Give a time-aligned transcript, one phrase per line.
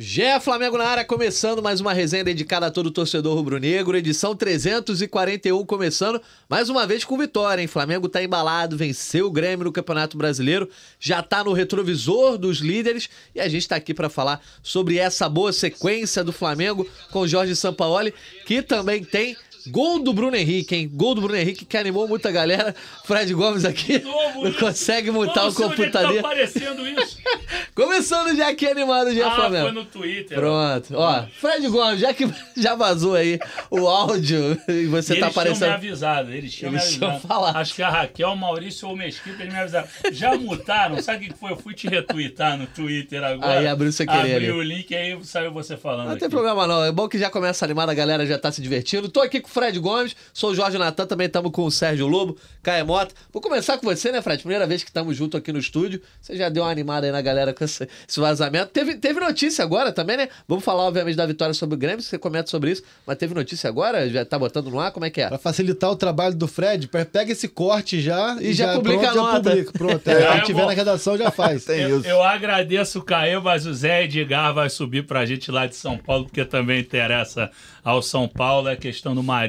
[0.00, 5.66] Gé Flamengo na área, começando mais uma resenha dedicada a todo torcedor rubro-negro, edição 341
[5.66, 7.66] começando, mais uma vez com vitória, hein?
[7.66, 10.70] Flamengo tá embalado, venceu o Grêmio no Campeonato Brasileiro,
[11.00, 15.28] já tá no retrovisor dos líderes e a gente tá aqui para falar sobre essa
[15.28, 18.14] boa sequência do Flamengo com Jorge Sampaoli,
[18.46, 19.36] que também tem
[19.70, 20.90] Gol do Bruno Henrique, hein?
[20.92, 22.74] Gol do Bruno Henrique que animou muita galera.
[23.04, 24.58] Fred Gomes aqui Novo não isso.
[24.58, 26.14] consegue mutar Nossa, o computador.
[26.14, 27.18] Tá aparecendo isso.
[27.74, 29.64] Começando já aqui animado já, ah, Flamengo.
[29.64, 30.38] foi no Twitter.
[30.38, 30.94] Pronto.
[30.96, 33.38] Ó, Fred Gomes, já que já vazou aí
[33.70, 35.64] o áudio e você e tá aparecendo.
[35.64, 37.28] Eles tinham me avisado, eles tinham eles me avisado.
[37.28, 37.56] Falar.
[37.56, 39.88] Acho que a Raquel, o Maurício ou o Mesquita, eles me avisaram.
[40.12, 41.00] Já mutaram?
[41.00, 41.52] Sabe o que foi?
[41.52, 43.60] Eu fui te retweetar no Twitter agora.
[43.60, 44.36] Aí abriu você querer.
[44.36, 46.06] Abriu o link aí saiu você falando.
[46.06, 46.20] Não aqui.
[46.20, 46.84] tem problema não.
[46.84, 49.08] É bom que já começa animado, a galera já tá se divertindo.
[49.08, 50.14] Tô aqui com o Fred Gomes.
[50.32, 53.12] Sou o Jorge Natan, também estamos com o Sérgio Lobo, Caia Mota.
[53.32, 54.40] Vou começar com você, né, Fred?
[54.40, 56.00] Primeira vez que estamos juntos aqui no estúdio.
[56.20, 58.68] Você já deu uma animada aí na galera com esse, esse vazamento.
[58.68, 60.28] Teve, teve notícia agora também, né?
[60.46, 62.84] Vamos falar, obviamente, da vitória sobre o Grêmio, você comenta sobre isso.
[63.04, 64.08] Mas teve notícia agora?
[64.08, 64.92] Já tá botando no ar?
[64.92, 65.26] Como é que é?
[65.26, 69.10] Pra facilitar o trabalho do Fred, pega esse corte já e, e já, já, publica
[69.10, 69.50] pronto, a nota.
[69.50, 69.72] Já publica.
[69.72, 71.66] Pronto, é, é, tiver na redação já faz.
[71.68, 75.74] eu, eu, agradeço o Caio, mas o Zé Edgar vai subir pra gente lá de
[75.74, 77.50] São Paulo, porque também interessa
[77.82, 79.47] ao São Paulo, é a questão do Marinho.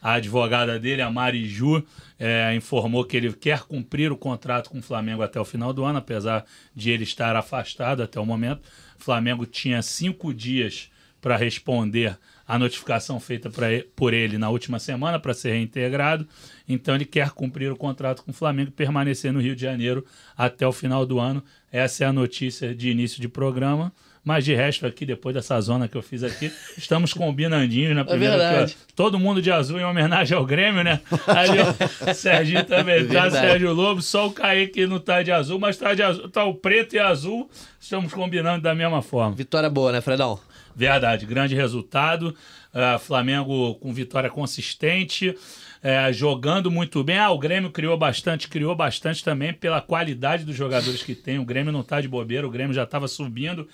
[0.00, 1.84] A advogada dele, a Mariju,
[2.18, 5.84] é, informou que ele quer cumprir o contrato com o Flamengo até o final do
[5.84, 6.44] ano, apesar
[6.74, 8.62] de ele estar afastado até o momento.
[8.98, 12.16] O Flamengo tinha cinco dias para responder
[12.46, 13.50] a notificação feita
[13.94, 16.26] por ele na última semana para ser reintegrado.
[16.66, 20.04] Então ele quer cumprir o contrato com o Flamengo e permanecer no Rio de Janeiro
[20.36, 21.44] até o final do ano.
[21.70, 23.92] Essa é a notícia de início de programa.
[24.24, 28.10] Mas de resto, aqui, depois dessa zona que eu fiz aqui, estamos combinandinhos na né?
[28.10, 28.34] primeira.
[28.34, 28.76] É verdade.
[28.94, 31.00] Todo mundo de azul em homenagem ao Grêmio, né?
[31.26, 31.58] Ali,
[32.14, 35.94] Serginho também é tá, Sérgio Lobo, só o Kaique não tá de azul, mas tá
[35.94, 39.34] de azul, tá o preto e azul, estamos combinando da mesma forma.
[39.34, 40.38] Vitória boa, né, Fredão?
[40.74, 42.34] Verdade, grande resultado.
[42.72, 45.34] Uh, Flamengo com vitória consistente.
[45.82, 47.18] É, jogando muito bem.
[47.18, 51.38] Ah, o Grêmio criou bastante, criou bastante também pela qualidade dos jogadores que tem.
[51.38, 53.68] O Grêmio não está de bobeira, o Grêmio já estava subindo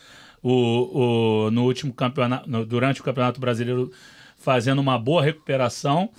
[0.45, 3.91] o, o, no último campeonato, no, durante o Campeonato Brasileiro,
[4.37, 6.11] fazendo uma boa recuperação.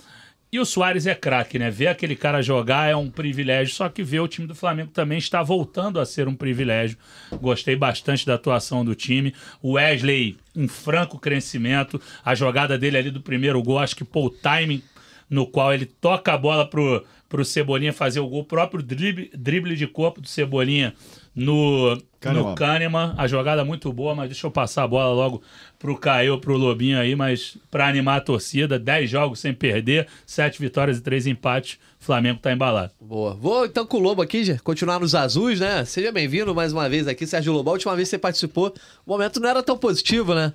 [0.50, 1.70] E o Soares é craque, né?
[1.70, 5.18] Ver aquele cara jogar é um privilégio, só que ver o time do Flamengo também
[5.18, 6.98] está voltando a ser um privilégio.
[7.40, 9.32] Gostei bastante da atuação do time.
[9.62, 12.00] O Wesley, um franco crescimento.
[12.24, 14.82] A jogada dele ali do primeiro gol, acho que pô, o timing
[15.28, 19.30] no qual ele toca a bola pro, pro Cebolinha fazer o gol, o próprio drible,
[19.36, 20.94] drible de corpo do Cebolinha
[21.36, 22.48] no, Kahneman.
[22.48, 23.14] no Kahneman.
[23.18, 25.42] A jogada muito boa, mas deixa eu passar a bola logo
[25.78, 30.58] pro Caio, pro Lobinho aí, mas para animar a torcida, 10 jogos sem perder, 7
[30.58, 31.78] vitórias e 3 empates.
[31.98, 32.92] Flamengo tá embalado.
[32.98, 33.34] Boa.
[33.34, 35.84] Vou então com o Lobo aqui, já, continuar nos azuis, né?
[35.84, 37.68] Seja bem-vindo mais uma vez aqui, Sérgio Lobo.
[37.68, 38.72] A última vez que você participou,
[39.04, 40.54] o momento não era tão positivo, né?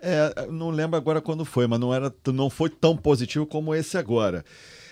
[0.00, 3.96] É, não lembro agora quando foi, mas não, era, não foi tão positivo como esse
[3.96, 4.44] agora.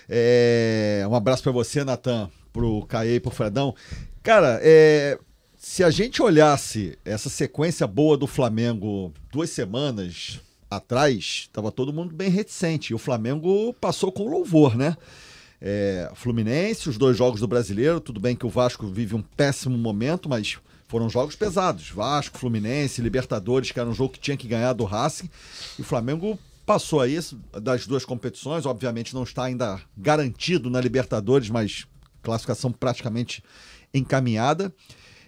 [0.09, 3.75] É, um abraço para você, Natan, pro Caê e pro Fredão.
[4.23, 5.19] Cara, é,
[5.59, 10.41] se a gente olhasse essa sequência boa do Flamengo duas semanas
[10.71, 12.93] atrás, estava todo mundo bem reticente.
[12.93, 14.97] E o Flamengo passou com louvor, né?
[15.61, 19.77] É, Fluminense, os dois jogos do brasileiro, tudo bem que o Vasco vive um péssimo
[19.77, 20.57] momento, mas
[20.89, 21.91] foram jogos pesados.
[21.91, 25.29] Vasco, Fluminense, Libertadores, que era um jogo que tinha que ganhar do Racing.
[25.79, 27.19] E o Flamengo passou aí
[27.63, 28.65] das duas competições.
[28.65, 31.87] Obviamente não está ainda garantido na Libertadores, mas
[32.27, 33.43] classificação praticamente
[33.95, 34.73] encaminhada.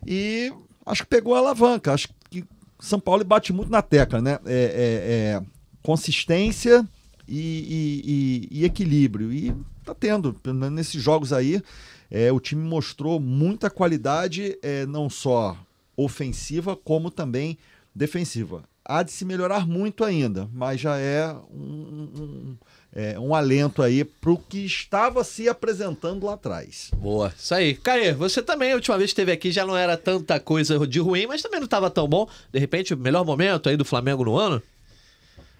[0.07, 0.53] E
[0.85, 1.93] acho que pegou a alavanca.
[1.93, 2.45] Acho que
[2.79, 4.39] São Paulo bate muito na tecla, né?
[4.45, 5.43] É, é, é
[5.83, 6.87] consistência
[7.27, 9.33] e, e, e, equilíbrio.
[9.33, 9.55] E
[9.85, 10.39] tá tendo.
[10.71, 11.63] Nesses jogos aí,
[12.11, 15.57] é, o time mostrou muita qualidade, é, não só
[15.97, 17.59] ofensiva, como também
[17.95, 18.63] defensiva.
[18.85, 22.57] Há de se melhorar muito ainda, mas já é um, um,
[22.95, 26.91] é, um alento aí para o que estava se apresentando lá atrás.
[26.97, 27.75] Boa, isso aí.
[27.75, 30.99] Caê, você também, a última vez que esteve aqui, já não era tanta coisa de
[30.99, 32.29] ruim, mas também não estava tão bom.
[32.53, 34.63] De repente, o melhor momento aí do Flamengo no ano?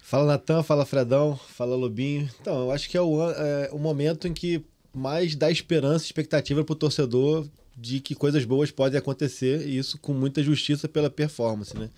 [0.01, 2.27] Fala Natan, fala Fredão, fala Lobinho.
[2.41, 6.07] Então, eu acho que é o, é, o momento em que mais dá esperança e
[6.07, 7.47] expectativa para o torcedor
[7.77, 11.89] de que coisas boas podem acontecer, e isso com muita justiça pela performance, né?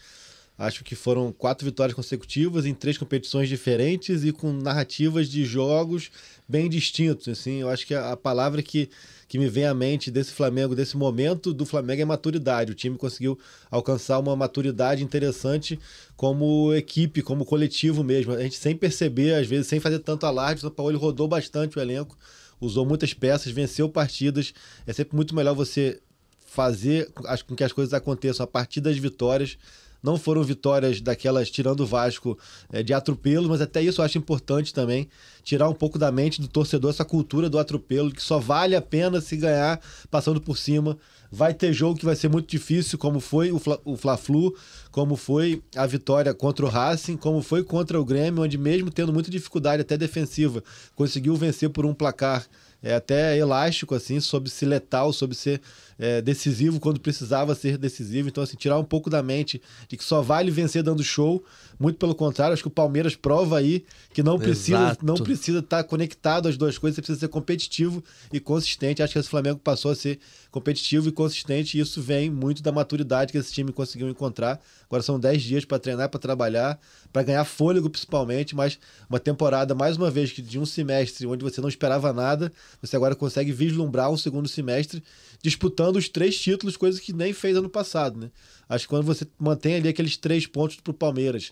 [0.61, 6.11] Acho que foram quatro vitórias consecutivas em três competições diferentes e com narrativas de jogos
[6.47, 7.27] bem distintos.
[7.27, 8.89] Assim, eu acho que a, palavra que,
[9.27, 12.71] que me vem à mente desse Flamengo, desse momento do Flamengo é maturidade.
[12.71, 13.39] O time conseguiu
[13.71, 15.79] alcançar uma maturidade interessante
[16.15, 18.33] como equipe, como coletivo mesmo.
[18.33, 21.77] A gente sem perceber, às vezes, sem fazer tanto alarde, o São Paulo rodou bastante
[21.77, 22.17] o elenco
[22.61, 24.53] usou muitas peças, venceu partidas.
[24.85, 25.99] É sempre muito melhor você
[26.45, 27.11] fazer
[27.47, 29.57] com que as coisas aconteçam a partir das vitórias
[30.01, 32.37] Não foram vitórias daquelas tirando o Vasco
[32.71, 35.07] é, de atropelo, mas até isso eu acho importante também
[35.43, 38.81] tirar um pouco da mente do torcedor essa cultura do atropelo, que só vale a
[38.81, 40.97] pena se ganhar passando por cima.
[41.31, 44.53] Vai ter jogo que vai ser muito difícil, como foi o, Fla, o Fla-Flu,
[44.91, 49.13] como foi a vitória contra o Racing, como foi contra o Grêmio, onde mesmo tendo
[49.13, 50.61] muita dificuldade até defensiva,
[50.95, 52.45] conseguiu vencer por um placar
[52.83, 55.61] é, até elástico, assim, soube ser letal, soube ser
[55.99, 58.27] é, decisivo quando precisava ser decisivo.
[58.27, 61.43] Então, assim, tirar um pouco da mente de que só vale vencer dando show.
[61.81, 63.83] Muito pelo contrário, acho que o Palmeiras prova aí
[64.13, 65.03] que não precisa Exato.
[65.03, 69.01] não precisa estar conectado às duas coisas, você precisa ser competitivo e consistente.
[69.01, 70.19] Acho que esse Flamengo passou a ser
[70.51, 74.61] competitivo e consistente, e isso vem muito da maturidade que esse time conseguiu encontrar.
[74.85, 76.79] Agora são 10 dias para treinar, para trabalhar,
[77.11, 78.77] para ganhar fôlego principalmente, mas
[79.09, 82.95] uma temporada, mais uma vez, que de um semestre onde você não esperava nada, você
[82.95, 85.01] agora consegue vislumbrar um segundo semestre
[85.41, 88.29] disputando os três títulos, coisa que nem fez ano passado, né?
[88.69, 91.51] Acho que quando você mantém ali aqueles três pontos pro Palmeiras,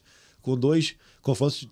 [0.50, 1.68] com dois confrontos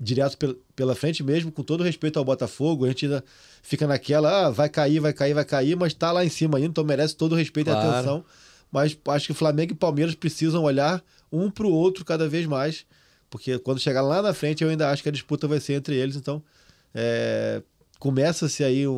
[0.00, 3.24] diretos pel- pela frente mesmo, com todo respeito ao Botafogo, a gente ainda
[3.62, 6.68] fica naquela, ah, vai cair, vai cair, vai cair, mas tá lá em cima ainda,
[6.68, 7.86] então merece todo o respeito Claro.
[7.86, 8.24] e atenção.
[8.72, 12.84] Mas acho que o Flamengo e Palmeiras precisam olhar um pro outro cada vez mais,
[13.30, 15.94] porque quando chegar lá na frente eu ainda acho que a disputa vai ser entre
[15.94, 16.42] eles, então
[16.92, 17.62] é,
[18.00, 18.92] começa-se aí um,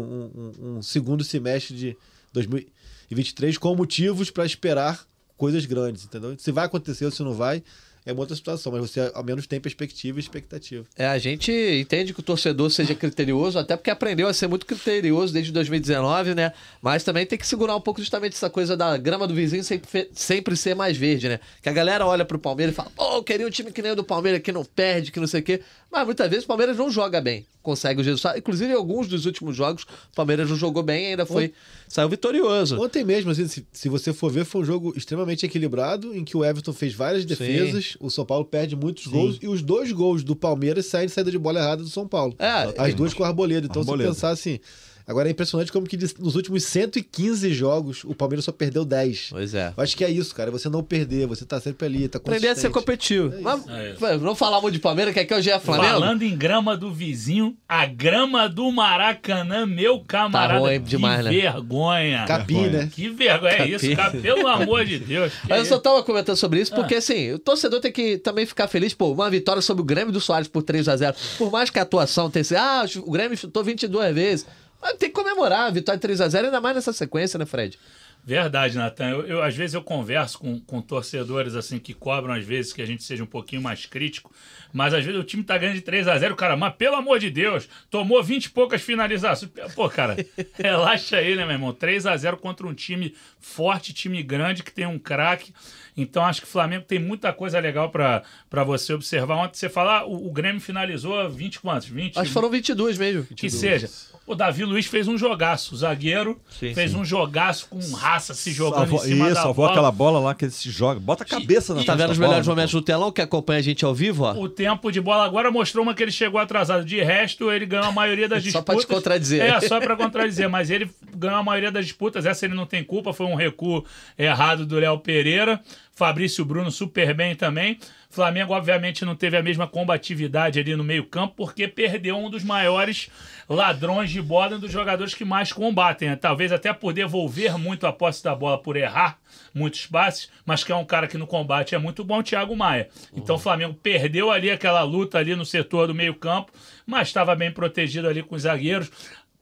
[0.60, 1.96] um- um segundo semestre de
[2.32, 5.04] 2023 com motivos para esperar
[5.36, 6.34] coisas grandes, entendeu?
[6.38, 7.62] Se vai acontecer ou se não vai,
[8.06, 10.86] é uma outra situação, mas você ao menos tem perspectiva e expectativa.
[10.96, 14.64] É, a gente entende que o torcedor seja criterioso, até porque aprendeu a ser muito
[14.64, 16.52] criterioso desde 2019, né?
[16.80, 20.08] Mas também tem que segurar um pouco justamente essa coisa da grama do vizinho sempre,
[20.12, 21.40] sempre ser mais verde, né?
[21.60, 23.90] Que a galera olha pro Palmeiras e fala, pô, eu queria um time que nem
[23.90, 25.60] o do Palmeiras, que não perde, que não sei o quê.
[25.90, 28.38] Mas muitas vezes o Palmeiras não joga bem, consegue os resultados.
[28.38, 31.52] Inclusive, em alguns dos últimos jogos, o Palmeiras não jogou bem e ainda foi.
[31.88, 32.80] saiu vitorioso.
[32.80, 36.36] Ontem mesmo, assim, se, se você for ver, foi um jogo extremamente equilibrado, em que
[36.36, 40.22] o Everton fez várias defesas, o São Paulo perde muitos gols, e os dois gols
[40.24, 42.34] do Palmeiras saem de saída de bola errada do São Paulo.
[42.38, 43.66] É, As duas com a Arboleda.
[43.66, 44.10] Então, Arboleda.
[44.10, 44.58] se pensar assim.
[45.06, 49.28] Agora é impressionante como que nos últimos 115 jogos o Palmeiras só perdeu 10.
[49.30, 49.72] Pois é.
[49.76, 50.50] Eu acho que é isso, cara.
[50.50, 53.32] Você não perder, você tá sempre ali, tá Aprender a ser competitivo.
[53.40, 54.00] Mas, É isso.
[54.00, 55.92] vai, vamos falar muito de Palmeiras, que aqui hoje é Flamengo.
[55.94, 60.54] Falando em grama do vizinho, a grama do Maracanã, meu camarada.
[60.54, 61.40] Tá ruim demais, que né?
[61.40, 62.24] vergonha.
[62.26, 62.90] Capim, né?
[62.92, 64.10] Que vergonha é isso, cara?
[64.18, 65.32] Pelo amor de Deus.
[65.48, 65.82] Mas eu só isso?
[65.82, 66.76] tava comentando sobre isso Ah.
[66.76, 68.92] porque, assim, o torcedor tem que também ficar feliz.
[68.92, 71.78] Pô, uma vitória sobre o Grêmio do Soares por 3 a 0 Por mais que
[71.78, 74.46] a atuação tenha sido, ah, o Grêmio chutou 22 vezes.
[74.80, 77.78] Mas tem que comemorar a vitória 3 a 0 ainda mais nessa sequência, né, Fred?
[78.26, 79.08] Verdade, Natan.
[79.08, 82.82] Eu, eu, às vezes eu converso com, com torcedores assim que cobram às vezes que
[82.82, 84.32] a gente seja um pouquinho mais crítico,
[84.72, 87.20] mas às vezes o time tá ganhando de 3 a 0 cara, mas pelo amor
[87.20, 89.52] de Deus, tomou 20 e poucas finalizações.
[89.76, 90.16] Pô, cara,
[90.58, 91.72] relaxa aí, né, meu irmão?
[91.72, 95.54] 3 a 0 contra um time forte, time grande que tem um craque.
[95.96, 99.36] Então acho que o Flamengo tem muita coisa legal pra pra você observar.
[99.36, 101.86] Ontem você fala, ah, o, o Grêmio finalizou 20 quantos?
[101.86, 102.18] 20?
[102.18, 103.24] Acho que foram 22 mesmo.
[103.24, 103.88] que seja.
[104.26, 108.50] O Davi Luiz fez um jogaço, o zagueiro Sim, fez um jogaço com raça se
[108.50, 109.70] jogando Salvou, em cima isso, da salvou bola.
[109.70, 110.98] aquela bola lá que ele se joga.
[110.98, 113.60] Bota a cabeça na Tá frente vendo os melhores né, momentos do telão que acompanha
[113.60, 114.32] a gente ao vivo, ó?
[114.34, 116.84] O tempo de bola agora mostrou uma que ele chegou atrasado.
[116.84, 118.64] De resto, ele ganhou a maioria das Só disputas.
[118.64, 119.42] pra te contradizer.
[119.42, 120.48] É, só pra contradizer.
[120.48, 122.26] Mas ele ganhou a maioria das disputas.
[122.26, 123.12] Essa ele não tem culpa.
[123.12, 123.84] Foi um recuo
[124.18, 125.60] errado do Léo Pereira.
[125.92, 127.78] Fabrício Bruno super bem também.
[128.10, 133.10] Flamengo, obviamente, não teve a mesma combatividade ali no meio-campo, porque perdeu um dos maiores
[133.48, 136.08] ladrões de bola, um dos jogadores que mais combatem.
[136.10, 136.16] né?
[136.16, 139.18] Talvez até por devolver muito a posse da bola, por errar
[139.54, 142.88] muitos passes, mas que é um cara que no combate é muito bom, Thiago Maia.
[143.14, 146.52] Então o Flamengo perdeu ali aquela luta ali no setor do meio-campo,
[146.86, 148.90] mas estava bem protegido ali com os zagueiros.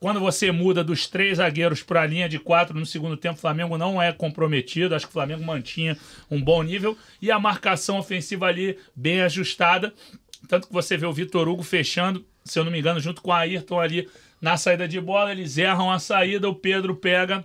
[0.05, 3.41] Quando você muda dos três zagueiros para a linha de quatro no segundo tempo, o
[3.41, 4.93] Flamengo não é comprometido.
[4.93, 5.97] Acho que o Flamengo mantinha
[6.29, 9.91] um bom nível e a marcação ofensiva ali bem ajustada.
[10.47, 13.31] Tanto que você vê o Vitor Hugo fechando, se eu não me engano, junto com
[13.31, 14.07] o Ayrton ali
[14.39, 15.31] na saída de bola.
[15.31, 17.43] Eles erram a saída, o Pedro pega,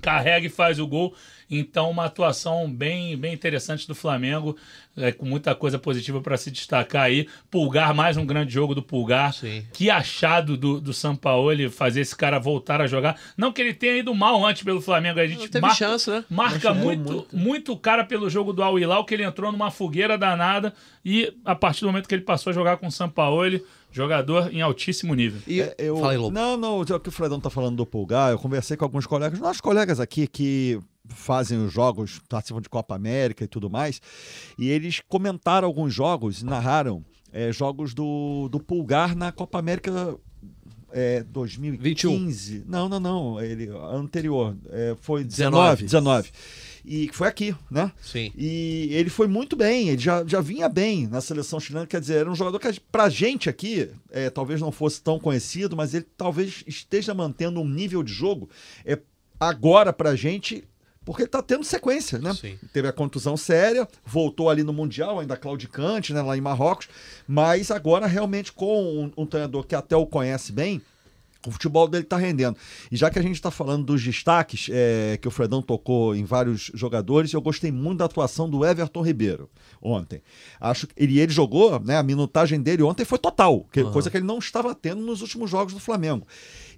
[0.00, 1.14] carrega e faz o gol.
[1.48, 4.56] Então, uma atuação bem, bem interessante do Flamengo,
[4.96, 7.28] é, com muita coisa positiva para se destacar aí.
[7.50, 9.32] Pulgar, mais um grande jogo do Pulgar.
[9.32, 9.64] Sim.
[9.72, 13.16] Que achado do, do Sampaoli fazer esse cara voltar a jogar.
[13.36, 16.10] Não que ele tenha ido mal antes pelo Flamengo, a gente Não teve marca, chance,
[16.10, 16.24] né?
[16.28, 17.72] marca muito, muito, muito.
[17.72, 20.74] o cara pelo jogo do Al Hilal, que ele entrou numa fogueira danada
[21.04, 23.62] e a partir do momento que ele passou a jogar com o Sampaoli,
[23.96, 25.40] jogador em altíssimo nível.
[25.46, 25.62] E...
[25.62, 26.34] É, eu- Fala aí, Lobo.
[26.34, 29.40] Não, não, o que o Fredão tá falando do Pulgar, eu conversei com alguns colegas,
[29.40, 34.00] nossos colegas aqui que fazem os jogos, participam de Copa América e tudo mais,
[34.58, 40.18] e eles comentaram alguns jogos, narraram é, jogos do, do Pulgar na Copa América
[40.92, 42.64] é, 2015.
[42.66, 43.40] Não, não, não.
[43.40, 44.56] Ele, anterior.
[44.70, 45.84] É, foi 19.
[45.84, 45.84] 19.
[45.84, 46.30] 19.
[46.86, 47.90] E foi aqui, né?
[48.00, 48.32] Sim.
[48.36, 52.18] E ele foi muito bem, ele já, já vinha bem na seleção chilena, quer dizer,
[52.18, 56.06] era um jogador que pra gente aqui, é, talvez não fosse tão conhecido, mas ele
[56.16, 58.48] talvez esteja mantendo um nível de jogo
[58.84, 58.96] é,
[59.40, 60.62] agora pra gente
[61.04, 62.34] porque ele tá tendo sequência, né?
[62.34, 62.58] Sim.
[62.72, 66.88] Teve a contusão séria, voltou ali no Mundial, ainda claudicante, né, lá em Marrocos,
[67.28, 70.82] mas agora realmente com um, um treinador que até o conhece bem,
[71.48, 72.56] o futebol dele tá rendendo.
[72.90, 76.24] E já que a gente está falando dos destaques, é, que o Fredão tocou em
[76.24, 79.48] vários jogadores, eu gostei muito da atuação do Everton Ribeiro
[79.80, 80.22] ontem.
[80.60, 81.96] Acho que ele, ele jogou, né?
[81.96, 83.92] A minutagem dele ontem foi total, que, Uhum.
[83.92, 86.26] coisa que ele não estava tendo nos últimos jogos do Flamengo.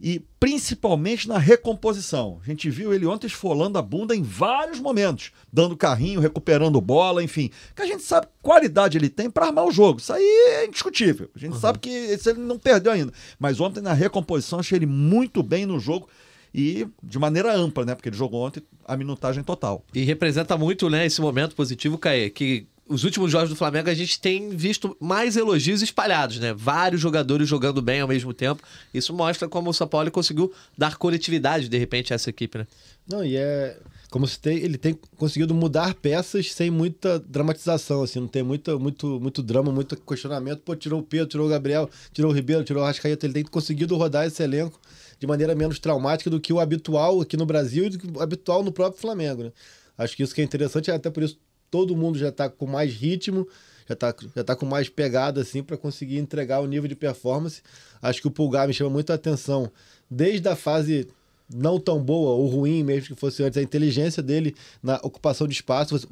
[0.00, 2.38] E principalmente na recomposição.
[2.42, 7.22] A gente viu ele ontem esfolando a bunda em vários momentos, dando carrinho, recuperando bola,
[7.22, 7.50] enfim.
[7.74, 9.98] Que a gente sabe que qualidade ele tem para armar o jogo.
[9.98, 11.28] Isso aí é indiscutível.
[11.34, 13.12] A gente sabe que esse ele não perdeu ainda.
[13.38, 16.08] Mas ontem na recomposição achei ele muito bem no jogo
[16.54, 17.94] e de maneira ampla, né?
[17.94, 19.84] Porque ele jogou ontem a minutagem total.
[19.94, 23.94] E representa muito, né, esse momento positivo, Caê, que os últimos jogos do Flamengo a
[23.94, 26.54] gente tem visto mais elogios espalhados, né?
[26.54, 28.62] Vários jogadores jogando bem ao mesmo tempo.
[28.94, 32.66] Isso mostra como o São Paulo conseguiu dar coletividade, de repente, a essa equipe, né?
[33.06, 33.76] Não, e é.
[34.10, 38.78] Como se tem, ele tem conseguido mudar peças sem muita dramatização, assim, não tem muita,
[38.78, 40.62] muito, muito drama, muito questionamento.
[40.62, 43.26] Pô, tirou o Pedro, tirou o Gabriel, tirou o Ribeiro, tirou o Arrascaeta.
[43.26, 44.80] Ele tem conseguido rodar esse elenco
[45.18, 48.22] de maneira menos traumática do que o habitual aqui no Brasil e do que o
[48.22, 49.52] habitual no próprio Flamengo, né?
[49.98, 51.38] Acho que isso que é interessante, até por isso
[51.70, 53.46] todo mundo já tá com mais ritmo,
[53.88, 57.62] já tá, já tá com mais pegada, assim, para conseguir entregar o nível de performance.
[58.00, 59.70] Acho que o Pulgar me chama muito a atenção
[60.10, 61.08] desde a fase
[61.52, 65.54] não tão boa ou ruim mesmo que fosse antes, a inteligência dele na ocupação de
[65.54, 65.98] espaço.
[65.98, 66.06] Você,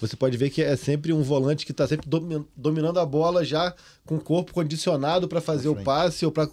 [0.00, 3.44] você pode ver que é sempre um volante que está sempre domi- dominando a bola
[3.44, 6.48] já com o corpo condicionado para fazer o passe ou para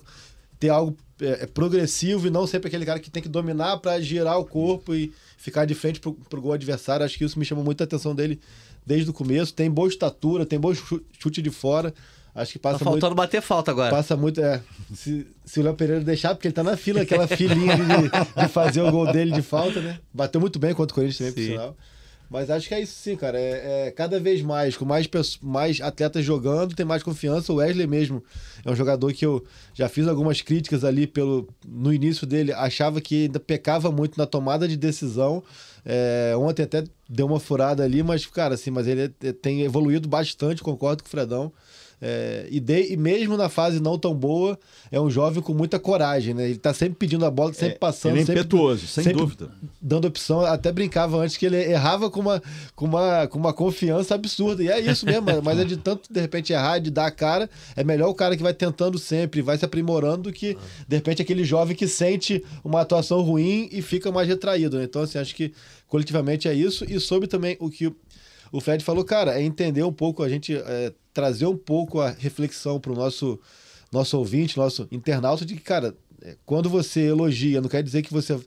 [0.59, 3.99] ter algo é, é, progressivo e não sempre aquele cara que tem que dominar para
[3.99, 7.05] girar o corpo e ficar de frente pro, pro gol adversário.
[7.05, 8.39] Acho que isso me chamou muita atenção dele
[8.85, 9.53] desde o começo.
[9.53, 11.93] Tem boa estatura, tem bom chu- chute de fora.
[12.35, 13.91] Acho que Tá passa muito faltando bater falta agora.
[13.91, 14.61] Passa muito, é.
[14.93, 18.47] Se, se o Léo Pereira deixar, porque ele tá na fila, aquela filinha de, de
[18.47, 19.99] fazer o gol dele de falta, né?
[20.13, 21.77] Bateu muito bem contra o Corinthians também, por sinal.
[22.29, 23.37] Mas acho que é isso sim, cara.
[23.39, 25.07] É, é cada vez mais, com mais,
[25.39, 27.53] mais atletas jogando, tem mais confiança.
[27.53, 28.23] O Wesley mesmo
[28.65, 32.51] é um jogador que eu já fiz algumas críticas ali pelo no início dele.
[32.53, 35.43] Achava que ainda pecava muito na tomada de decisão.
[35.85, 40.07] É, ontem até deu uma furada ali, mas, cara, assim, mas ele é- tem evoluído
[40.09, 41.51] bastante, concordo com o Fredão.
[42.05, 44.59] É, e, de- e mesmo na fase não tão boa,
[44.91, 46.49] é um jovem com muita coragem, né?
[46.49, 49.49] Ele tá sempre pedindo a bola, sempre passando, ele é sempre impetuoso, sem sempre dúvida.
[49.81, 50.41] dando opção.
[50.41, 52.43] Até brincava antes que ele errava com uma,
[52.75, 54.61] com uma, com uma confiança absurda.
[54.61, 57.49] E é isso mesmo, mas é de tanto, de repente, errar, de dar a cara.
[57.75, 60.57] É melhor o cara que vai tentando sempre, vai se aprimorando, do que,
[60.87, 64.77] de repente, aquele jovem que sente uma atuação ruim e fica mais retraído.
[64.77, 64.83] Né?
[64.83, 65.53] Então, assim, acho que
[65.87, 66.83] coletivamente é isso.
[66.83, 67.93] E sobre também o que
[68.51, 72.09] o Fred falou, cara, é entender um pouco, a gente é, trazer um pouco a
[72.09, 73.39] reflexão para o nosso,
[73.91, 78.13] nosso ouvinte, nosso internauta, de que, cara, é, quando você elogia, não quer dizer que
[78.13, 78.39] você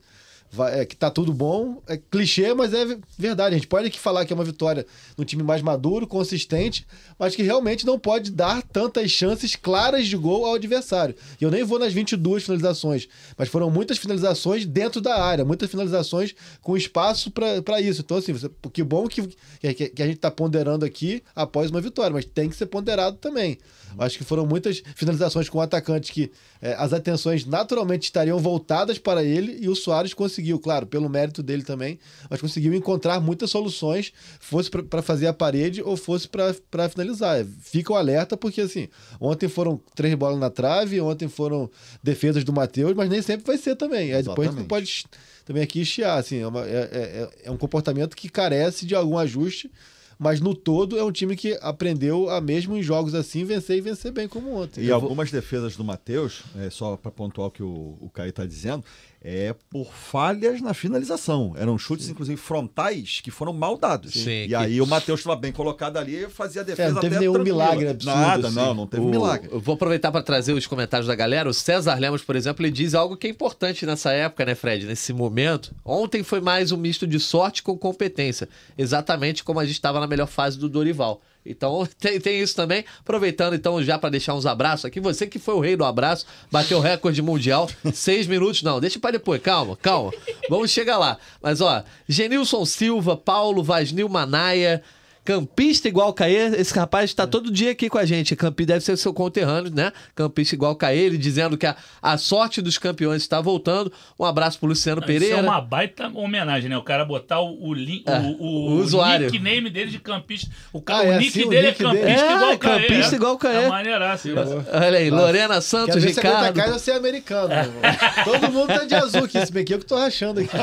[0.53, 1.83] vai- é, que tá tudo bom.
[1.87, 3.55] É clichê, mas é ve- verdade.
[3.55, 4.87] A gente pode aqui falar que é uma vitória
[5.17, 6.87] no time mais maduro, consistente,
[7.19, 11.15] mas que realmente não pode dar tantas chances claras de gol ao adversário.
[11.41, 15.71] E eu nem vou nas 22 finalizações, mas foram muitas finalizações dentro da área, muitas
[15.71, 18.03] finalizações com espaço para isso.
[18.03, 19.23] Então, assim, você, que bom que,
[19.61, 23.17] que, que a gente tá ponderando aqui após uma vitória, mas tem que ser ponderado
[23.17, 23.59] também.
[23.99, 28.99] Eu Acho que foram muitas finalizações com atacantes que eh, as atenções naturalmente estariam voltadas
[28.99, 31.99] para ele e o Soares conseguiu, claro, pelo mérito dele também,
[32.31, 37.45] mas conseguiu encontrar muitas soluções, fosse para fazer a parede ou fosse para finalizar.
[37.61, 38.89] Fica o alerta, porque assim,
[39.21, 41.71] ontem foram três bolas na trave, ontem foram
[42.03, 44.13] defesas do Matheus, mas nem sempre vai ser também.
[44.13, 44.69] Aí depois a gente não Exatamente.
[44.69, 45.05] pode
[45.45, 49.17] também aqui chiar, assim, é, uma- é- é- é um comportamento que carece de algum
[49.19, 49.71] ajuste.
[50.19, 53.81] Mas no todo é um time que aprendeu a mesmo em jogos assim vencer e
[53.83, 54.81] vencer bem como ontem.
[54.83, 58.09] E Eu vou- algumas defesas do Matheus, é, só para pontuar o que o, o
[58.15, 58.83] Caio está dizendo,
[59.29, 61.53] é por falhas na finalização.
[61.59, 64.13] Eram chutes, inclusive, frontais que foram mal dados.
[64.13, 66.93] Sim, e que- aí o Matheus estava bem colocado ali e fazia a defesa É,
[66.93, 67.65] não teve até nenhum tranquila.
[67.65, 68.57] milagre absurdo, Nada, assim.
[68.57, 69.49] não, não teve O- milagre.
[69.51, 71.49] Eu vou aproveitar para trazer os comentários da galera.
[71.51, 74.87] O César Lemos, por exemplo, ele diz algo que é importante nessa época, né, Fred?
[74.87, 75.75] Nesse momento.
[75.85, 78.49] Ontem foi mais um misto de sorte com competência.
[78.79, 81.21] Exatamente como a gente estava na melhor fase do Dorival.
[81.47, 82.85] Então tem, tem isso também.
[83.01, 85.01] Aproveitando então já para deixar uns abraços aqui.
[85.01, 87.69] Você que foi o rei do abraço, bateu o recorde mundial.
[87.93, 88.81] Seis minutos, não.
[88.81, 89.41] Deixa para depois.
[89.41, 90.13] Calma, calma.
[90.49, 91.19] Vamos chegar lá.
[91.43, 94.83] Mas ó, Genilson Silva, Paulo Vasnil Manaia.
[95.27, 98.37] Campista igual Caê, esse rapaz está todo dia aqui com a gente.
[98.37, 99.93] Campi deve ser seu conterrâneo, né?
[100.15, 103.93] Campista igual Caê, ele dizendo que a, a sorte dos campeões está voltando.
[104.19, 105.39] Um abraço pro Luciano Isso Pereira.
[105.39, 106.79] é uma baita homenagem, né?
[106.79, 109.27] O cara botar o, o, É, o, o, o usuário.
[109.31, 110.49] nickname dele de campista.
[110.73, 112.01] O, ca- Ah, o é nick assim, o dele nick é dele?
[112.01, 112.81] campista É, igual Caê.
[112.87, 113.17] campista é.
[113.17, 113.57] igual Caê.
[113.65, 114.29] É maneiraço.
[114.73, 116.73] Olha aí, Lorena Santos, aguenta Ricardo.
[116.73, 117.49] ou se é americano.
[117.49, 117.83] meu irmão.
[118.25, 120.57] Todo mundo tá de azul aqui, se bem que eu que tô rachando aqui.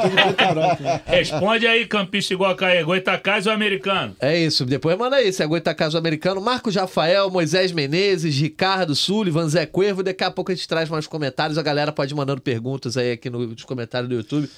[0.53, 0.83] Branco.
[0.83, 1.01] né?
[1.05, 2.83] Responde aí, campista igual Caê.
[2.83, 4.15] Goitacás ou americano?
[4.19, 6.39] É isso, depois manda aí, se aguenta caso americano.
[6.41, 10.03] Marcos Rafael, Moisés Menezes, Ricardo Sullivan, Zé Cuervo.
[10.03, 11.57] Daqui a pouco a gente traz mais comentários.
[11.57, 14.49] A galera pode ir mandando perguntas aí aqui no- nos comentários do YouTube.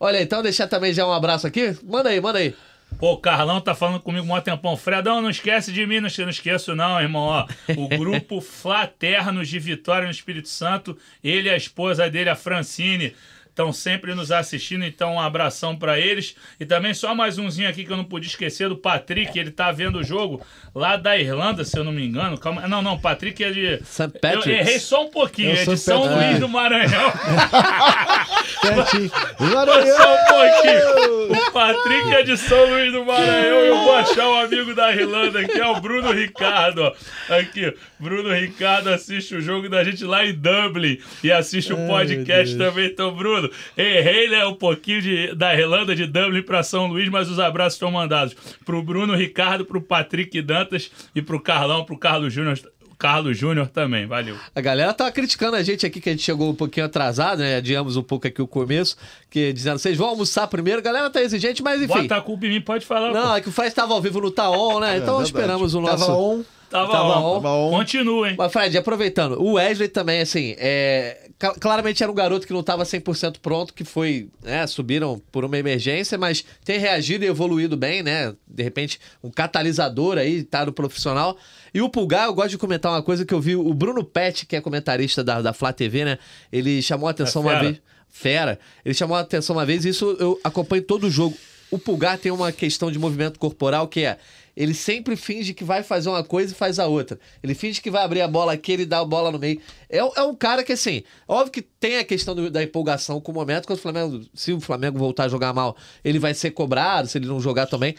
[0.00, 1.76] Olha, então deixar também já um abraço aqui.
[1.82, 2.54] Manda aí, manda aí.
[2.98, 4.74] Pô, o Carlão tá falando comigo um tempão.
[4.76, 7.22] Fredão, não esquece de mim, não, não esqueço não, irmão.
[7.22, 12.34] Ó, o grupo Fraternos de Vitória no Espírito Santo, ele e a esposa dele, a
[12.36, 13.14] Francine,
[13.58, 16.36] estão sempre nos assistindo, então um abração pra eles.
[16.60, 19.72] E também só mais umzinho aqui que eu não pude esquecer do Patrick, ele tá
[19.72, 20.40] vendo o jogo
[20.72, 22.38] lá da Irlanda, se eu não me engano.
[22.38, 23.80] Calma, não, não, o Patrick é de...
[23.84, 24.02] St.
[24.04, 24.46] Eu Patrick's.
[24.46, 26.24] errei só um pouquinho, Eu é de São Patrick.
[26.24, 27.12] Luís do Maranhão.
[28.60, 29.10] Certinho.
[29.10, 31.32] Só um pouquinho.
[31.32, 33.58] O Patrick é de São Luís do Maranhão.
[33.58, 36.92] Eu vou achar um amigo da Irlanda aqui, é o Bruno Ricardo.
[37.28, 42.56] Aqui, Bruno Ricardo assiste o jogo da gente lá em Dublin e assiste o podcast
[42.56, 42.86] também.
[42.86, 47.28] Então, Bruno, errei, né, um pouquinho de, da Irlanda, de Dublin para São Luís, mas
[47.28, 52.32] os abraços estão mandados pro Bruno Ricardo, pro Patrick Dantas e pro Carlão, pro Carlos
[52.32, 52.58] Júnior.
[52.98, 54.36] Carlos Júnior também, valeu.
[54.54, 57.56] A galera tava criticando a gente aqui, que a gente chegou um pouquinho atrasado, né?
[57.56, 58.96] Adiamos um pouco aqui o começo,
[59.30, 60.80] que dizendo, vocês vão almoçar primeiro.
[60.80, 62.02] A galera tá exigente, mas enfim.
[62.02, 63.12] Bota a culpa em mim, pode falar.
[63.12, 63.36] Não, pô.
[63.36, 64.96] é que o Fred tava ao vivo no Taon, né?
[64.96, 65.28] Então verdade.
[65.28, 66.06] esperamos o nosso.
[66.06, 66.44] Tava on.
[66.68, 67.36] Tava, Tava on.
[67.36, 67.40] on.
[67.40, 67.70] Tava on.
[67.70, 68.34] Continua, hein?
[68.36, 72.82] Mas, Fred, aproveitando, o Wesley também, assim, é, claramente era um garoto que não estava
[72.82, 78.02] 100% pronto, que foi, né, subiram por uma emergência, mas tem reagido e evoluído bem,
[78.02, 78.34] né?
[78.46, 81.36] De repente, um catalisador aí, tá no profissional.
[81.72, 84.46] E o Pulgar, eu gosto de comentar uma coisa que eu vi, o Bruno Pet,
[84.46, 86.18] que é comentarista da, da Flá TV, né?
[86.52, 87.80] Ele chamou a atenção É uma vez.
[88.08, 88.58] Fera.
[88.84, 91.36] Ele chamou a atenção uma vez, e isso eu acompanho todo o jogo.
[91.70, 94.18] O Pulgar tem uma questão de movimento corporal que é.
[94.58, 97.16] Ele sempre finge que vai fazer uma coisa e faz a outra.
[97.44, 99.60] Ele finge que vai abrir a bola aqui, ele dá a bola no meio.
[99.88, 103.20] É, um- é um cara que, assim, óbvio que tem a questão do- da empolgação
[103.20, 106.34] com o momento, quando o Flamengo, se o Flamengo voltar a jogar mal, ele vai
[106.34, 107.94] ser cobrado, se ele não jogar também.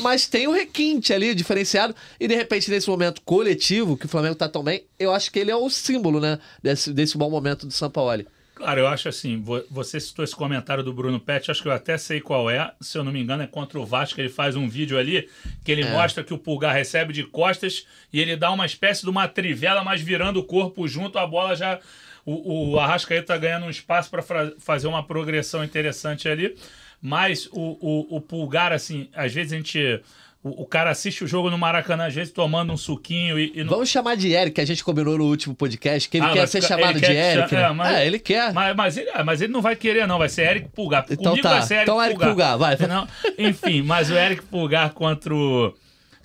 [0.00, 4.34] Mas tem o requinte ali, diferenciado, e de repente, nesse momento coletivo, que o Flamengo
[4.34, 7.66] tá tão bem, eu acho que ele é o símbolo, né, desse, desse bom momento
[7.66, 8.26] do Sampaoli.
[8.62, 11.72] Claro, eu acho assim, vo- você citou esse comentário do Bruno Pet, acho que eu
[11.72, 14.54] até sei qual é, se eu não me engano, é contra o Vasco, ele faz
[14.54, 15.28] um vídeo ali
[15.64, 19.10] que ele mostra que o Pulgar recebe de costas e ele dá uma espécie de
[19.10, 21.80] uma trivela, mas virando o corpo junto, a bola já...
[22.24, 24.22] O, o Arrascaeta tá ganhando um espaço para
[24.60, 26.54] fazer uma progressão interessante ali,
[27.00, 30.00] mas o, o, o Pulgar, assim, às vezes a gente...
[30.44, 33.62] O, o cara assiste o jogo no Maracanã, às vezes tomando um suquinho e, e
[33.64, 36.32] não Vamos chamar de Eric, que a gente combinou no último podcast, que ele Ah,
[36.32, 37.54] quer ser chamado ele de quer Eric.
[37.54, 37.62] né?
[37.62, 38.52] é, mas- É, ele quer.
[38.52, 40.18] Mas, mas, ele, ah, mas ele não vai querer, não.
[40.18, 41.06] Vai ser Eric Pulgar.
[41.10, 41.50] Então tá.
[41.50, 42.76] vai ser Eric Então Eric Pulgar, vai.
[42.88, 43.06] Não,
[43.38, 45.72] enfim, mas o Eric Pulgar contra o,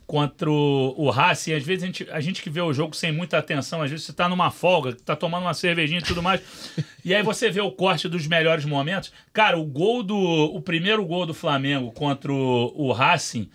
[0.08, 3.12] contra o, o Racing, às vezes a gente, a gente que vê o jogo sem
[3.12, 6.42] muita atenção, às vezes você tá numa folga, tá tomando uma cervejinha e tudo mais,
[7.06, 9.12] e aí você vê o corte dos melhores momentos.
[9.32, 10.18] Cara, o gol do.
[10.18, 13.48] O primeiro gol do Flamengo contra o, o Racing.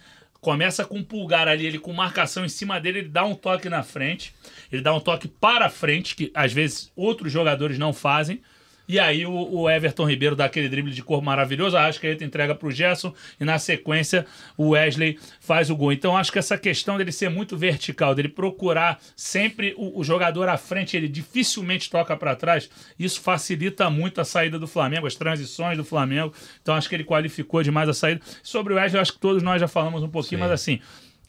[0.43, 3.69] Começa com o pulgar ali, ele com marcação em cima dele, ele dá um toque
[3.69, 4.35] na frente,
[4.73, 8.43] ele dá um toque para frente, que às vezes outros jogadores não fazem.
[8.89, 12.55] E aí o, o Everton Ribeiro dá aquele drible de corpo maravilhoso, a Arrascaeta entrega
[12.55, 15.93] para o Gerson e na sequência o Wesley faz o gol.
[15.93, 20.49] Então acho que essa questão dele ser muito vertical, dele procurar sempre o, o jogador
[20.49, 22.69] à frente, ele dificilmente toca para trás,
[22.99, 26.33] isso facilita muito a saída do Flamengo, as transições do Flamengo.
[26.61, 28.21] Então acho que ele qualificou demais a saída.
[28.43, 30.81] Sobre o Wesley, acho que todos nós já falamos um pouquinho, mas assim,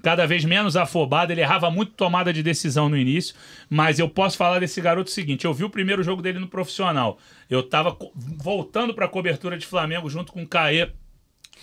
[0.04, 3.34] cada vez menos afobado, ele errava muito tomada de decisão no início,
[3.70, 6.48] mas eu posso falar desse garoto o seguinte, eu vi o primeiro jogo dele no
[6.48, 7.18] profissional,
[7.54, 10.90] eu tava co- voltando para a cobertura de Flamengo junto com o Caê,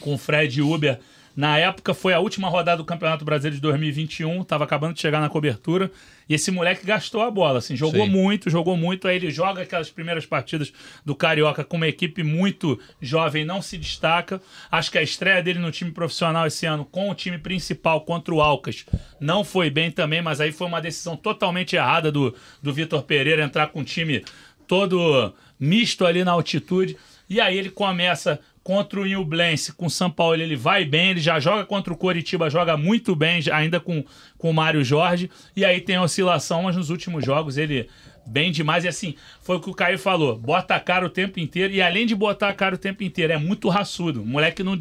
[0.01, 0.99] com o Fred Uber,
[1.37, 5.21] na época foi a última rodada do Campeonato Brasileiro de 2021, tava acabando de chegar
[5.21, 5.91] na cobertura,
[6.29, 8.11] e esse moleque gastou a bola, assim, jogou Sim.
[8.11, 10.73] muito, jogou muito, aí ele joga aquelas primeiras partidas
[11.05, 14.41] do Carioca com uma equipe muito jovem, não se destaca.
[14.71, 18.35] Acho que a estreia dele no time profissional esse ano com o time principal contra
[18.35, 18.85] o Alcas
[19.21, 23.45] não foi bem também, mas aí foi uma decisão totalmente errada do, do Vitor Pereira
[23.45, 24.25] entrar com um time
[24.67, 26.97] todo misto ali na altitude.
[27.29, 31.21] E aí ele começa Contra o Nublense, com o São Paulo, ele vai bem, ele
[31.21, 34.05] já joga contra o Coritiba, joga muito bem, ainda com,
[34.37, 35.31] com o Mário Jorge.
[35.57, 37.89] E aí tem a oscilação, mas nos últimos jogos ele
[38.31, 38.85] bem demais.
[38.85, 41.75] E assim, foi o que o Caio falou: bota a cara o tempo inteiro.
[41.75, 44.23] E além de botar a cara o tempo inteiro, é muito raçudo.
[44.23, 44.79] O moleque não.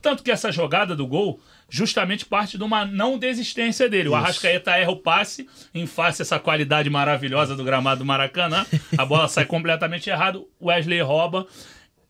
[0.00, 1.40] Tanto que essa jogada do gol.
[1.66, 4.08] Justamente parte de uma não desistência dele.
[4.08, 8.64] O Arrascaeta erra o passe, em face essa qualidade maravilhosa do gramado do Maracanã.
[8.96, 10.46] A bola sai completamente errado.
[10.60, 11.48] O Wesley rouba,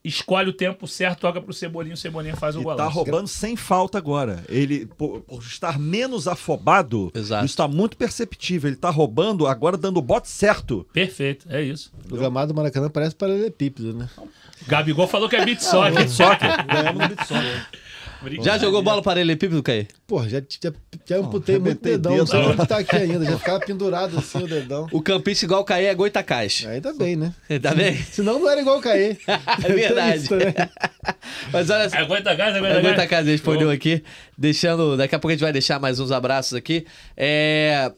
[0.04, 2.90] escolhe o tempo certo, toca pro Cebolinha, o Cebolinha faz o E tá golaço.
[2.90, 4.44] roubando sem falta agora.
[4.48, 7.46] Ele, por, por estar menos afobado, Exato.
[7.46, 8.68] isso tá muito perceptível.
[8.68, 10.86] Ele tá roubando, agora dando o bote certo.
[10.92, 11.90] Perfeito, é isso.
[12.10, 14.08] O gramado do Maracanã parece paralelepípedo, né?
[14.68, 16.08] Gabigol falou que é beat soccer.
[16.08, 16.66] Soccer.
[16.66, 17.66] Ganhamos no beat soccer.
[18.42, 19.86] Já jogou bola paralelepípedo, Caí?
[20.06, 20.72] Pô, já, já,
[21.06, 22.20] já amputei muito arrebentei dedão, dedo.
[22.20, 23.24] não sei onde tá aqui ainda.
[23.24, 24.86] Já ficava pendurado assim o dedão.
[24.92, 26.64] O campista igual o Caí é Goitacás.
[26.68, 27.32] Ainda bem, né?
[27.62, 27.96] Tá bem?
[27.96, 29.16] Senão não era igual o Caê.
[29.64, 30.10] É verdade.
[30.12, 30.54] Tem isso também.
[31.52, 31.96] Mas olha só.
[31.98, 33.10] Aguenta gás, aguenta Aguenta a gás.
[33.10, 34.02] casa, respondeu aqui.
[34.36, 34.96] Deixando.
[34.96, 36.86] Daqui a pouco a gente vai deixar mais uns abraços aqui.
[37.16, 37.92] É.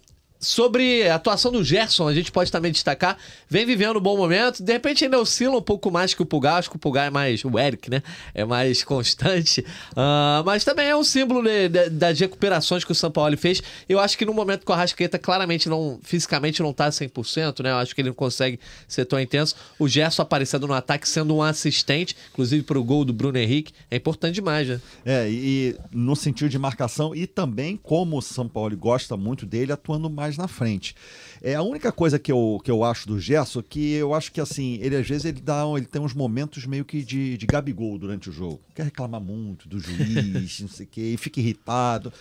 [0.46, 3.18] Sobre a atuação do Gerson, a gente pode também destacar,
[3.50, 6.54] vem vivendo um bom momento, de repente ainda oscila um pouco mais que o Pulgar,
[6.59, 8.00] acho que o Pulgar é mais, o Eric, né,
[8.32, 9.64] é mais constante,
[9.96, 13.61] Ah, mas também é um símbolo de- de- das recuperações que o São Paulo fez,
[13.88, 17.72] eu acho que no momento que o Arrascaeta claramente não, fisicamente não tá 100%, né,
[17.72, 21.35] eu acho que ele não consegue ser tão intenso, o Gerson aparecendo no ataque sendo
[21.35, 24.80] um assistente, inclusive pro gol do Bruno Henrique, é importante demais, né?
[25.04, 29.72] É, e no sentido de marcação e também como o São Paulo gosta muito dele,
[29.72, 30.94] atuando mais na frente.
[31.42, 34.40] É a única coisa que eu, que eu acho do Gerson que eu acho que
[34.40, 37.99] assim, ele às vezes ele dá, ele tem uns momentos meio que de, de Gabigol
[37.99, 38.61] durante o jogo.
[38.75, 42.12] Quer reclamar muito do juiz, não sei o quê, e fica irritado.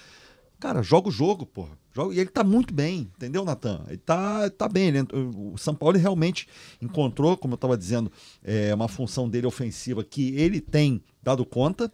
[0.60, 1.78] Cara, joga o jogo, porra.
[1.94, 3.84] Joga, e ele tá muito bem, entendeu, Natan?
[3.88, 4.88] Ele tá, tá bem.
[4.88, 6.48] ele- o São Paulo realmente
[6.82, 8.12] encontrou, como eu estava dizendo,
[8.44, 11.92] é, uma função dele ofensiva que ele tem dado conta.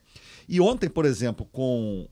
[0.48, 2.08] E ontem, por exemplo, com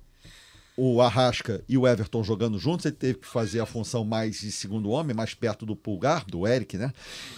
[0.79, 4.51] o Arrasca e o Everton jogando juntos, ele teve que fazer a função mais de
[4.51, 6.93] segundo homem, mais perto do pulgar, do Eric, né?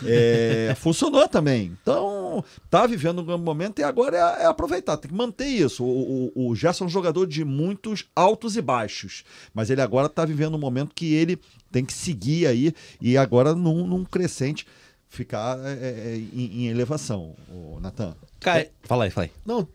[0.05, 1.75] É, funcionou também.
[1.81, 5.83] Então, tá vivendo um grande momento e agora é, é aproveitar, tem que manter isso.
[5.83, 9.23] O, o, o Gerson é um jogador de muitos altos e baixos,
[9.53, 11.39] mas ele agora tá vivendo um momento que ele
[11.71, 14.67] tem que seguir aí e agora num, num crescente
[15.09, 18.15] ficar é, é, em, em elevação, o Natan.
[18.39, 18.69] Caí.
[18.83, 19.31] Fala aí, fala aí.
[19.45, 19.67] Não,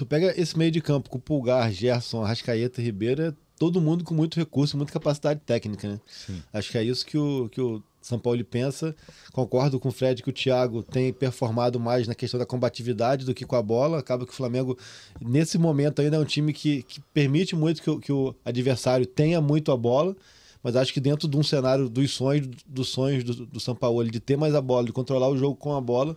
[0.00, 4.02] tu pega esse meio de campo com o Pulgar, Gerson, Arrascaeta, Ribeiro, é todo mundo
[4.02, 6.00] com muito recurso, muita capacidade técnica, né?
[6.06, 6.42] Sim.
[6.52, 8.96] Acho que é isso que o, que o São Paulo pensa.
[9.30, 13.34] Concordo com o Fred que o Thiago tem performado mais na questão da combatividade do
[13.34, 13.98] que com a bola.
[13.98, 14.78] Acaba que o Flamengo,
[15.20, 19.04] nesse momento, ainda é um time que, que permite muito que, o- que o adversário
[19.04, 20.16] tenha muito a bola.
[20.62, 24.10] Mas acho que dentro de um cenário dos sonhos, dos sonhos do, do São Paulo,
[24.10, 26.16] de ter mais a bola, de controlar o jogo com a bola,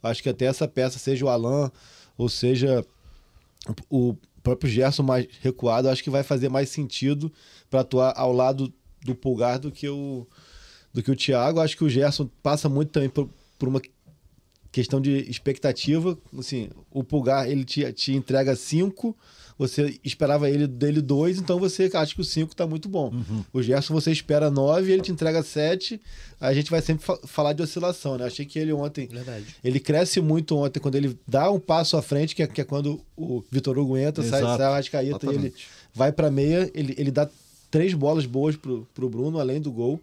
[0.00, 1.72] acho que até essa peça, seja o Alan,
[2.16, 2.84] ou seja
[3.88, 7.32] o próprio Gerson mais recuado, acho que vai fazer mais sentido
[7.70, 8.72] para atuar ao lado
[9.04, 10.26] do Pulgar do que o
[10.92, 11.60] do que o Thiago.
[11.60, 13.82] Acho que o Gerson passa muito também por, por uma
[14.70, 16.16] questão de expectativa.
[16.38, 19.16] Assim, o Pulgar ele te, te entrega cinco,
[19.58, 23.12] você esperava ele dele dois, então você acha que o cinco está muito bom.
[23.52, 26.00] O Gerson você espera nove, ele te entrega sete.
[26.40, 28.24] A gente vai sempre fa- falar de oscilação, né?
[28.26, 29.44] Achei que ele ontem Verdade.
[29.62, 32.64] ele cresce muito ontem quando ele dá um passo à frente, que é, que é
[32.64, 34.58] quando o Vitor Hugo entra, sai, Exato.
[34.58, 35.54] sai o Arrascaeta e ele
[35.94, 37.28] vai pra meia, ele, ele dá
[37.70, 40.00] três bolas boas pro, pro Bruno, além do gol.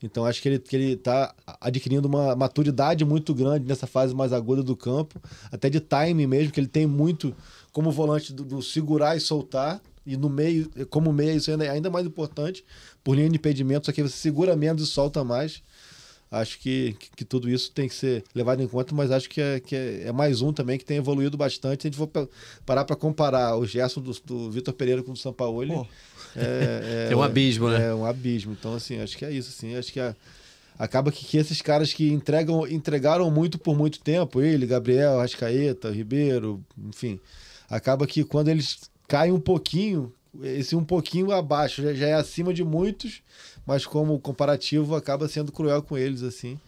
[0.00, 4.32] Então acho que ele, que ele tá adquirindo uma maturidade muito grande nessa fase mais
[4.32, 7.34] aguda do campo, até de timing mesmo, que ele tem muito
[7.72, 9.80] como volante do, do segurar e soltar.
[10.06, 12.64] E no meio, como meia, isso ainda é ainda mais importante,
[13.04, 15.62] por linha de impedimento, só que você segura menos e solta mais.
[16.30, 19.40] Acho que, que, que tudo isso tem que ser levado em conta, mas acho que
[19.40, 21.82] é, que é, é mais um também que tem evoluído bastante.
[21.82, 22.28] Se a gente for pa-
[22.66, 25.86] parar para comparar o Gerson do, do Vitor Pereira com o do Sampaoli, Pô.
[26.36, 27.88] é, é- Tem um abismo, né?
[27.88, 28.52] É um abismo.
[28.58, 29.48] Então, assim, acho que é isso.
[29.50, 30.14] Assim, acho que a-
[30.78, 35.90] acaba que, que esses caras que entregam, entregaram muito por muito tempo, ele, Gabriel, Rascaeta,
[35.90, 37.18] Ribeiro, enfim,
[37.68, 42.52] acaba que quando eles caem um pouquinho, esse um pouquinho abaixo já, já é acima
[42.52, 43.22] de muitos,
[43.66, 46.58] mas como comparativo acaba sendo cruel com eles, assim.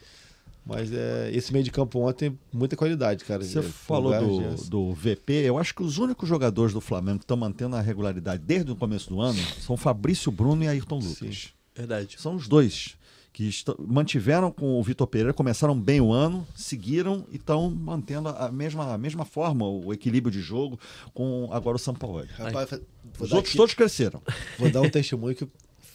[0.65, 3.43] Mas é, esse meio de campo ontem, muita qualidade, cara.
[3.43, 7.25] Você É, falou do, do VP, eu acho que os únicos jogadores do Flamengo que
[7.25, 11.49] estão mantendo a regularidade desde o começo do ano são Fabrício Bruno e Ayrton Lucas.
[11.75, 12.17] Verdade.
[12.21, 12.95] São os dois
[13.33, 18.51] que mantiveram com o Vitor Pereira, começaram bem o ano, seguiram e estão mantendo a
[18.51, 20.79] mesma, a mesma forma, o equilíbrio de jogo
[21.15, 22.25] com agora o São Paulo.
[22.37, 22.73] Rapaz,
[23.19, 24.21] Os outros aqui- todos cresceram.
[24.59, 25.47] vou dar um testemunho que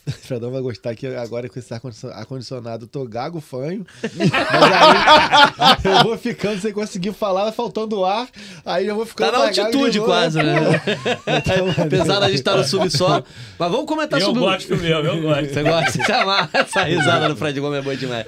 [0.21, 3.85] Fredão vai gostar que agora com esse ar-condicio- ar-condicionado eu tô gago, fanho.
[4.03, 8.27] Mas aí eu vou ficando sem conseguir falar, faltando ar.
[8.65, 10.81] Aí eu vou ficando Tá na altitude quase, né?
[11.27, 13.23] Então, Apesar da gente estar no subsolo.
[13.57, 15.53] Mas vamos comentar Eu sobre o- gosto mesmo, eu gosto.
[15.53, 18.25] Você gosta de chamar essa risada do Fred Gomes é boa demais.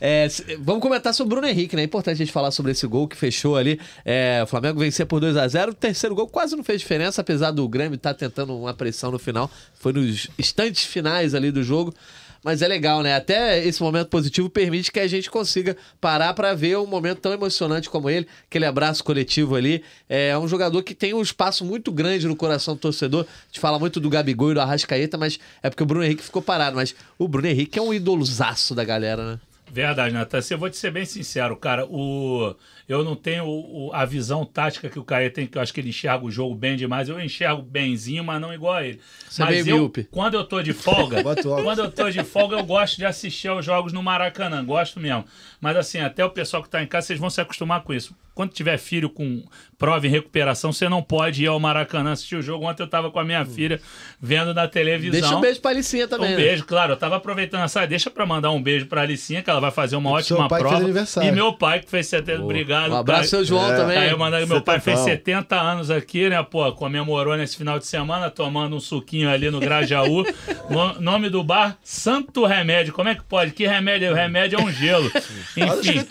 [0.00, 0.28] É,
[0.60, 1.82] vamos comentar sobre o Bruno Henrique, né?
[1.82, 3.80] É importante a gente falar sobre esse gol que fechou ali.
[4.04, 7.20] É, o Flamengo vencer por 2 a 0 O terceiro gol quase não fez diferença,
[7.20, 9.50] apesar do Grêmio estar tentando uma pressão no final.
[9.74, 11.94] Foi nos instantes finais ali do jogo.
[12.42, 13.14] Mas é legal, né?
[13.14, 17.32] Até esse momento positivo permite que a gente consiga parar para ver um momento tão
[17.32, 19.82] emocionante como ele, aquele abraço coletivo ali.
[20.08, 23.22] É um jogador que tem um espaço muito grande no coração do torcedor.
[23.24, 26.22] A gente fala muito do Gabigol e do Arrascaeta, mas é porque o Bruno Henrique
[26.22, 26.76] ficou parado.
[26.76, 29.40] Mas o Bruno Henrique é um idolozaço da galera, né?
[29.70, 30.40] Verdade, Natan.
[30.50, 31.84] Eu vou te ser bem sincero, cara.
[31.86, 32.54] O...
[32.88, 35.80] Eu não tenho o- a visão tática que o Caio tem, que eu acho que
[35.80, 37.08] ele enxerga o jogo bem demais.
[37.08, 38.98] Eu enxergo benzinho, mas não igual a ele.
[39.28, 41.22] Você mas eu, quando eu tô de folga,
[41.62, 44.64] quando eu tô de folga, eu gosto de assistir aos jogos no Maracanã.
[44.64, 45.24] Gosto mesmo.
[45.60, 48.16] Mas assim, até o pessoal que tá em casa, vocês vão se acostumar com isso.
[48.34, 49.42] Quando tiver filho com
[49.76, 52.66] prova em recuperação, você não pode ir ao Maracanã assistir o jogo.
[52.66, 53.80] Ontem eu tava com a minha filha
[54.20, 55.20] vendo na televisão.
[55.20, 56.28] Deixa um beijo pra Alicinha também.
[56.28, 56.36] Um né?
[56.36, 56.92] beijo, claro.
[56.92, 57.84] Eu tava aproveitando essa.
[57.84, 60.88] Deixa pra mandar um beijo pra Alicinha, que ela vai fazer uma ótima prova.
[61.24, 62.40] E meu pai, que fez 70.
[62.44, 62.77] Obrigado.
[62.88, 63.76] Um abraço, seu João É.
[63.76, 63.98] também.
[63.98, 65.18] Aí eu mandei, meu pai fez Setentão.
[65.42, 66.70] 70 anos aqui, né, pô?
[66.72, 70.24] Comemorou nesse final de semana, tomando um suquinho ali no Grajaú.
[70.68, 72.92] No- nome do bar, Santo Remédio.
[72.92, 73.52] Como é que pode?
[73.52, 74.10] Que remédio?
[74.10, 75.10] O remédio é um gelo.
[75.56, 76.04] No Enfim.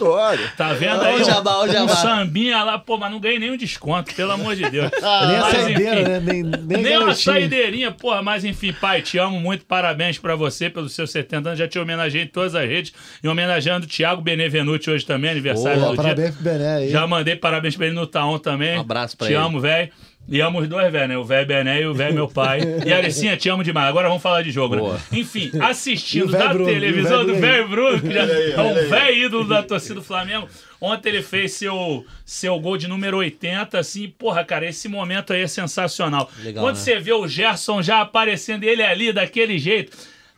[0.58, 1.22] Tá vendo aí?
[1.22, 4.56] o jabá, olha o um sambinha lá, pô, mas não ganhei nenhum desconto, pelo amor
[4.56, 4.90] de Deus.
[5.28, 6.20] Nem a Mas, saideira, enfim, né?
[6.20, 10.70] Nem, nem, nem uma saideirinha, porra, mas enfim, pai, te amo muito, parabéns pra você
[10.70, 14.22] pelos seus 70 anos, já te homenageei em todas as redes, e homenageando o Thiago
[14.22, 16.44] Benevenuti hoje também, aniversário Boa, do Parabéns dia.
[16.58, 16.90] Bené aí.
[16.90, 18.78] Já mandei parabéns pra ele no Taon também.
[18.78, 19.42] Um abraço pra te ele.
[19.42, 19.90] amo, velho.
[20.30, 21.18] E amo os dois, velho, né?
[21.18, 22.60] O velho Bené e o velho meu pai.
[22.86, 23.88] E Alicinha, te amo demais.
[23.88, 24.96] Agora vamos falar de jogo, Boa.
[24.96, 25.00] né?
[25.14, 27.42] Enfim, assistindo da Bruno, o televisão velho do Bruno.
[27.42, 30.50] velho Bruno, que já é um velho ídolo da torcida do Flamengo.
[30.82, 35.44] Ontem ele fez seu, seu gol de número 80, assim, porra, cara, esse momento aí
[35.44, 36.30] é sensacional.
[36.44, 36.82] Legal, Quando né?
[36.82, 39.96] você vê o Gerson já aparecendo, ele ali daquele jeito.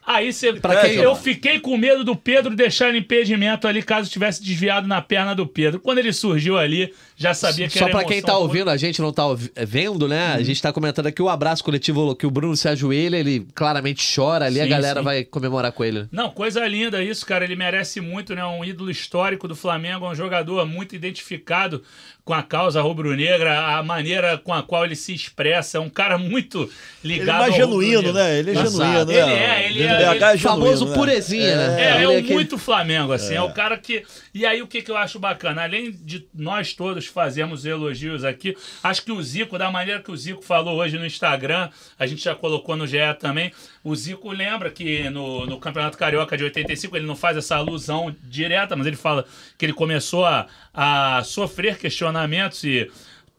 [0.09, 0.51] Aí você.
[0.99, 5.45] Eu fiquei com medo do Pedro deixar impedimento ali caso tivesse desviado na perna do
[5.45, 5.79] Pedro.
[5.79, 9.01] Quando ele surgiu ali, já sabia que Só era pra quem tá ouvindo, a gente
[9.01, 10.33] não tá ouvi- vendo, né?
[10.35, 14.01] A gente tá comentando aqui o abraço coletivo que o Bruno se ajoelha, ele claramente
[14.15, 15.03] chora ali, a Sim, galera sim.
[15.05, 16.07] vai comemorar com ele.
[16.11, 17.43] Não, coisa linda isso, cara.
[17.43, 18.45] Ele merece muito, né?
[18.45, 21.83] Um ídolo histórico do Flamengo, um jogador muito identificado
[22.23, 25.77] com a causa rubro-negra, a maneira com a qual ele se expressa.
[25.77, 26.69] É um cara muito
[27.03, 28.39] Ele é ligado mais ao genuíno, né?
[28.39, 28.69] Ele é Exato.
[28.71, 29.13] genuíno, né?
[29.13, 30.93] Ele é, ele é- BH ele- genuíno, Famoso né?
[30.95, 31.81] purezinha, né?
[31.81, 33.33] É, é, Ele o aquele- muito Flamengo, assim.
[33.33, 33.41] É.
[33.41, 34.03] o cara que.
[34.33, 35.63] E aí, o que, que eu acho bacana?
[35.63, 40.17] Além de nós todos fazemos elogios aqui, acho que o Zico, da maneira que o
[40.17, 43.51] Zico falou hoje no Instagram, a gente já colocou no GE também.
[43.83, 48.15] O Zico lembra que no, no Campeonato Carioca de 85 ele não faz essa alusão
[48.23, 49.25] direta, mas ele fala
[49.57, 52.89] que ele começou a, a sofrer questionamentos e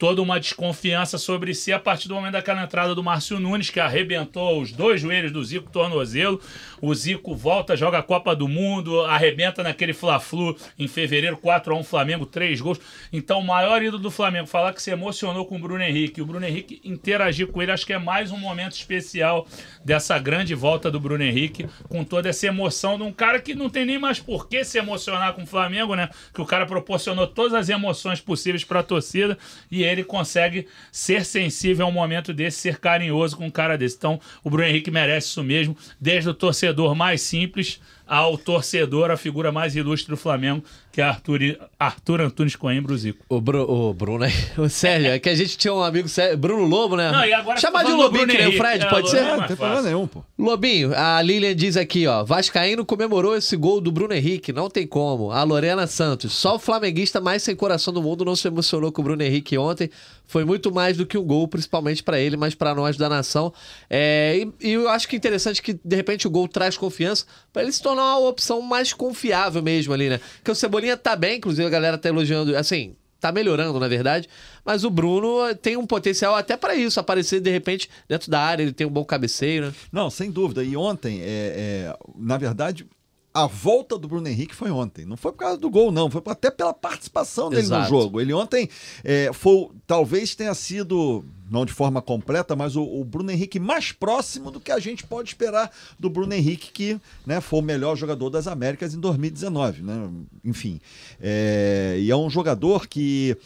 [0.01, 3.79] toda uma desconfiança sobre si a partir do momento daquela entrada do Márcio Nunes, que
[3.79, 6.41] arrebentou os dois joelhos do Zico, tornozelo.
[6.81, 12.25] O Zico volta, joga a Copa do Mundo, arrebenta naquele Fla-Flu em fevereiro, 4x1 Flamengo,
[12.25, 12.81] três gols.
[13.13, 16.27] Então, o maior ídolo do Flamengo, falar que se emocionou com o Bruno Henrique, o
[16.27, 19.47] Bruno Henrique interagir com ele, acho que é mais um momento especial
[19.85, 23.69] dessa grande volta do Bruno Henrique, com toda essa emoção de um cara que não
[23.69, 26.09] tem nem mais por que se emocionar com o Flamengo, né?
[26.33, 29.37] Que o cara proporcionou todas as emoções possíveis para a torcida
[29.71, 33.97] e ele consegue ser sensível a um momento desse, ser carinhoso com um cara desse.
[33.97, 39.17] Então, o Bruno Henrique merece isso mesmo, desde o torcedor mais simples ao torcedor, a
[39.17, 41.39] figura mais ilustre do Flamengo, que é Arthur,
[41.79, 43.25] Arthur Antunes Coimbra, o Zico.
[43.29, 46.65] O, Bru- o Bruno aí, o Sérgio, é que a gente tinha um amigo, Bruno
[46.65, 47.13] Lobo, né?
[47.13, 48.57] Não, e agora Chamar de Lobinho, que nem o.
[48.57, 49.19] Fred, É, pode Lobo ser?
[49.19, 49.57] é não mais tem fácil.
[49.75, 50.25] problema nenhum, pô.
[50.37, 52.25] Lobinho, a Lilian diz aqui, ó.
[52.25, 55.31] Vascaíno comemorou esse gol do Bruno Henrique, não tem como.
[55.31, 59.01] A Lorena Santos, só o flamenguista mais sem coração do mundo não se emocionou com
[59.01, 59.89] o Bruno Henrique ontem.
[60.31, 63.53] Foi muito mais do que um gol, principalmente pra ele, mas pra nós da nação.
[63.91, 67.27] É, e, e eu acho que é interessante que, de repente, o gol traz confiança
[67.53, 70.21] pra ele se tornar uma opção mais confiável mesmo ali, né?
[70.37, 74.29] Porque o Cebolinha tá bem, inclusive a galera tá elogiando, assim, tá melhorando, na verdade.
[74.65, 78.63] Mas o Bruno tem um potencial até pra isso, aparecer de repente dentro da área,
[78.63, 79.73] ele tem um bom cabeceio, né?
[79.91, 80.63] Não, sem dúvida.
[80.63, 82.87] E ontem, é, é, na verdade,
[83.33, 85.05] a volta do Bruno Henrique foi ontem.
[85.05, 86.11] Não foi por causa do gol, não.
[86.11, 87.83] Foi até pela participação dele Exato.
[87.83, 88.21] no jogo.
[88.21, 88.69] Ele ontem
[89.05, 93.93] é, foi, talvez tenha sido, não de forma completa, mas o, o Bruno Henrique mais
[93.93, 97.97] próximo do que a gente pode esperar do Bruno Henrique, que né, foi o melhor
[97.97, 99.83] jogador das Américas em 2019.
[99.83, 100.11] Né?
[100.45, 100.81] Enfim.
[101.21, 103.37] é, e é um jogador que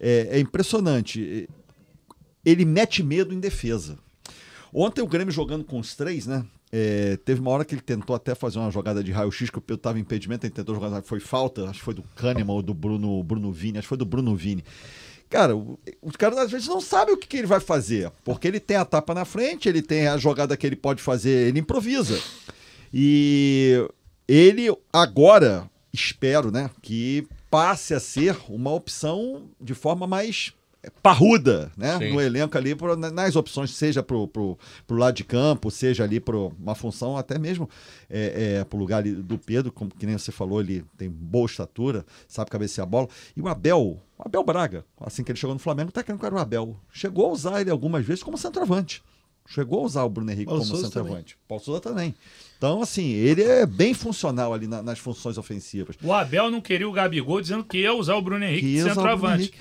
[0.00, 1.48] é, é impressionante.
[2.44, 3.98] Ele mete medo em defesa.
[4.72, 6.44] Ontem o Grêmio jogando com os três, né?
[6.70, 9.60] É, teve uma hora que ele tentou até fazer uma jogada de raio-x, que o
[9.60, 12.62] Pedro estava em impedimento, ele tentou jogar, foi falta, acho que foi do Kahneman ou
[12.62, 14.64] do Bruno, Bruno Vini, acho que foi do Bruno Vini.
[15.30, 18.60] Cara, os caras às vezes não sabem o que, que ele vai fazer, porque ele
[18.60, 22.18] tem a tapa na frente, ele tem a jogada que ele pode fazer, ele improvisa.
[22.92, 23.86] E
[24.26, 30.52] ele agora, espero, né, que passe a ser uma opção de forma mais
[31.02, 32.12] parruda, né, Sim.
[32.12, 32.74] no elenco ali,
[33.12, 37.38] nas opções, seja pro, pro, pro lado de campo, seja ali para uma função, até
[37.38, 37.68] mesmo
[38.08, 41.46] é, é, pro lugar ali do Pedro, como que nem você falou, ele tem boa
[41.46, 43.08] estatura, sabe cabecear a bola.
[43.36, 46.26] E o Abel, o Abel Braga, assim que ele chegou no Flamengo, tá querendo que
[46.26, 46.76] era o Abel.
[46.92, 49.02] Chegou a usar ele algumas vezes como centroavante.
[49.50, 51.38] Chegou a usar o Bruno Henrique Paulo como Souza centroavante.
[51.48, 52.14] Paulo Souza também.
[52.58, 55.96] Então, assim, ele é bem funcional ali na- nas funções ofensivas.
[56.02, 58.82] O Abel não queria o Gabigol dizendo que ia usar o Bruno Henrique Que de
[58.82, 59.54] o centroavante.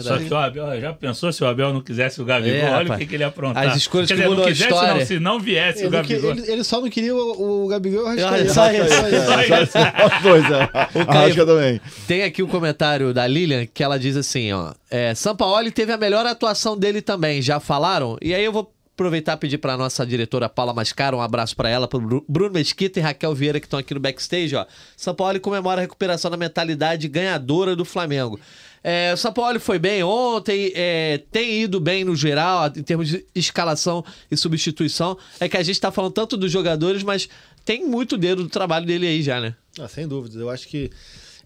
[0.00, 2.56] Só que o Abel, já pensou se o Abel não quisesse o Gabigol?
[2.56, 2.90] É, Olha rapaz.
[2.90, 3.66] o que, que ele ia aprontar.
[3.68, 4.94] As escolhas Quer que dizer, não a quisesse, história.
[4.94, 6.30] não, se não viesse o Ele, não que- Gabigol.
[6.44, 8.54] ele- ele só não queria o, o Gabigol e o Arrascaeta.
[8.54, 9.78] só isso.
[10.16, 10.68] Os dois, é.
[11.08, 11.80] Arrasca também.
[12.06, 14.72] Tem aqui o comentário da Lilian que ela diz assim, ó.
[14.90, 18.16] É, Sampaoli teve a melhor atuação dele também, já falaram?
[18.20, 21.68] E aí eu vou aproveitar e pedir pra nossa diretora Paula Mascara, um abraço pra
[21.68, 24.66] ela, pro Bru- Bruno Mesquita e Raquel Vieira que estão aqui no backstage, ó.
[24.96, 28.38] Sampaoli comemora a recuperação da mentalidade ganhadora do Flamengo.
[28.84, 33.24] É, o Sampaoli foi bem ontem, é, tem ido bem no geral, em termos de
[33.34, 35.16] escalação e substituição.
[35.38, 37.28] É que a gente tá falando tanto dos jogadores, mas
[37.64, 39.54] tem muito dedo do trabalho dele aí já, né?
[39.78, 40.38] Ah, sem dúvida.
[40.38, 40.90] Eu acho que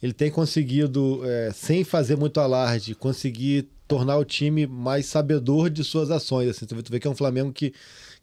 [0.03, 5.85] ele tem conseguido, é, sem fazer muito alarde, conseguir tornar o time mais sabedor de
[5.85, 6.49] suas ações.
[6.49, 7.73] Assim, tu vê que é um Flamengo que,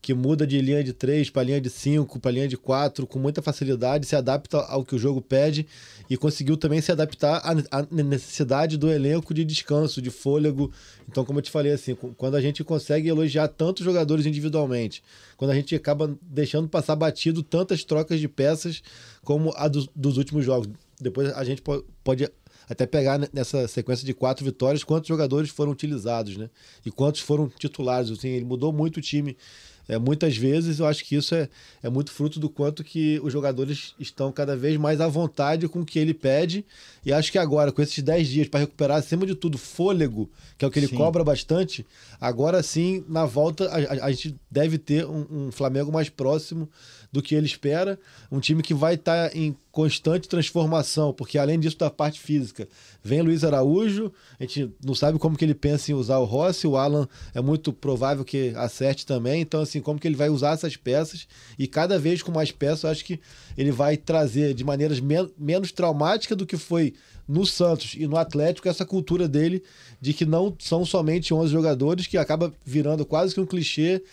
[0.04, 3.18] que muda de linha de 3 para linha de 5, para linha de 4, com
[3.18, 5.66] muita facilidade, se adapta ao que o jogo pede
[6.10, 10.70] e conseguiu também se adaptar à, necessidade do elenco de descanso, de fôlego.
[11.08, 15.02] Então, como eu te falei, assim, quando a gente consegue elogiar tantos jogadores individualmente,
[15.38, 18.84] quando a gente acaba deixando passar batido tantas trocas de peças
[19.24, 20.68] como a dos, dos últimos jogos.
[21.00, 22.30] Depois a gente po- pode
[22.68, 26.50] até pegar ne- nessa sequência de quatro vitórias quantos jogadores foram utilizados, né?
[26.86, 28.12] E quantos foram titulares.
[28.12, 29.38] Assim, ele mudou muito o time
[29.88, 30.80] é, muitas vezes.
[30.80, 31.50] Eu acho que isso é,
[31.82, 35.82] é muito fruto do quanto que os jogadores estão cada vez mais à vontade com
[35.82, 36.66] o que ele pede.
[37.06, 40.64] E acho que agora, com esses 10 dias para recuperar, acima de tudo, fôlego, que
[40.64, 40.96] é o que ele Sim.
[40.96, 41.86] cobra bastante,
[42.20, 46.70] agora sim, na volta, a, a- gente deve ter um, um Flamengo mais próximo
[47.12, 48.00] do que ele espera.
[48.32, 52.68] Um time que vai estar em constante transformação, porque além disso da parte física,
[53.04, 56.68] vem Luiz Araújo, a gente não sabe como que ele pensa em usar o Rossi,
[56.68, 60.52] o Alan é muito provável que acerte também, então assim, como que ele vai usar
[60.52, 63.20] essas peças e cada vez com mais peças, eu acho que
[63.58, 66.94] ele vai trazer de maneiras men- menos traumáticas do que foi
[67.28, 69.64] no Santos e no Atlético essa cultura dele
[70.00, 74.04] de que não são somente 11 jogadores, que acaba virando quase que um clichê,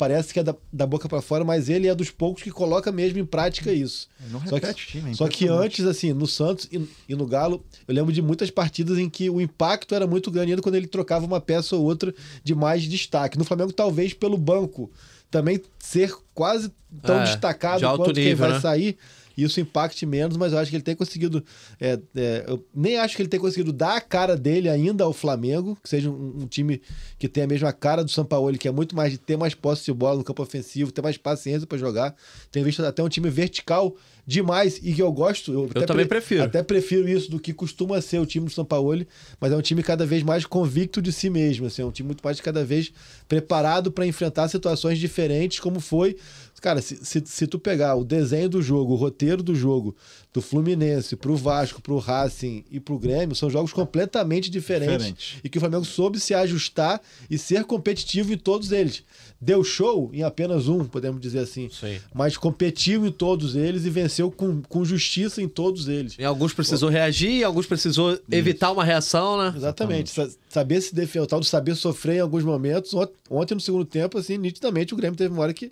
[0.00, 2.90] parece que é da, da boca para fora, mas ele é dos poucos que coloca
[2.90, 4.08] mesmo em prática isso.
[4.30, 7.62] Não Só que, time, é só que antes, assim, no Santos e, e no Galo,
[7.86, 10.86] eu lembro de muitas partidas em que o impacto era muito grande ainda quando ele
[10.86, 13.36] trocava uma peça ou outra de mais destaque.
[13.36, 14.90] No Flamengo, talvez pelo banco
[15.30, 18.60] também ser quase tão É, destacado de quanto quem nível, vai né?
[18.60, 18.96] sair.
[19.42, 21.44] Isso impacte menos, mas eu acho que ele tem conseguido.
[21.80, 25.12] é, é, eu nem acho que ele tem conseguido dar a cara dele ainda ao
[25.12, 26.80] Flamengo, que seja um, um time
[27.18, 29.54] que tenha a mesma cara do São Paulo, que é muito mais de ter mais
[29.54, 32.14] posse de bola no campo ofensivo, ter mais paciência para jogar.
[32.50, 35.52] Tem visto até um time vertical demais e que eu gosto.
[35.52, 36.42] Eu, até também prefiro.
[36.44, 39.04] Até prefiro isso do que costuma ser o time do São Paulo,
[39.40, 41.66] mas é um time cada vez mais convicto de si mesmo.
[41.66, 42.92] Assim, é um time muito mais cada vez
[43.28, 46.16] preparado para enfrentar situações diferentes, como foi.
[46.60, 49.96] Cara, se, se, se tu pegar o desenho do jogo, o roteiro do jogo,
[50.32, 54.96] do Fluminense pro Vasco, pro Racing e pro Grêmio, são jogos completamente diferentes.
[55.06, 55.40] Diferente.
[55.42, 59.02] E que o Flamengo soube se ajustar e ser competitivo em todos eles.
[59.40, 61.68] Deu show em apenas um, podemos dizer assim.
[61.70, 61.98] Sim.
[62.14, 66.18] Mas competiu em todos eles e venceu com, com justiça em todos eles.
[66.18, 69.52] Em alguns precisou reagir, em alguns precisou evitar uma reação, né?
[69.56, 70.10] Exatamente.
[70.10, 72.92] Sa- Saber se defender, o tal do saber sofrer em alguns momentos.
[72.92, 75.70] Ont- Ontem, no segundo tempo, assim, nitidamente, o Grêmio teve uma hora que,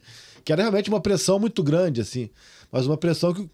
[0.48, 2.30] que era realmente uma pressão muito grande, assim.
[2.72, 3.46] Mas uma pressão que,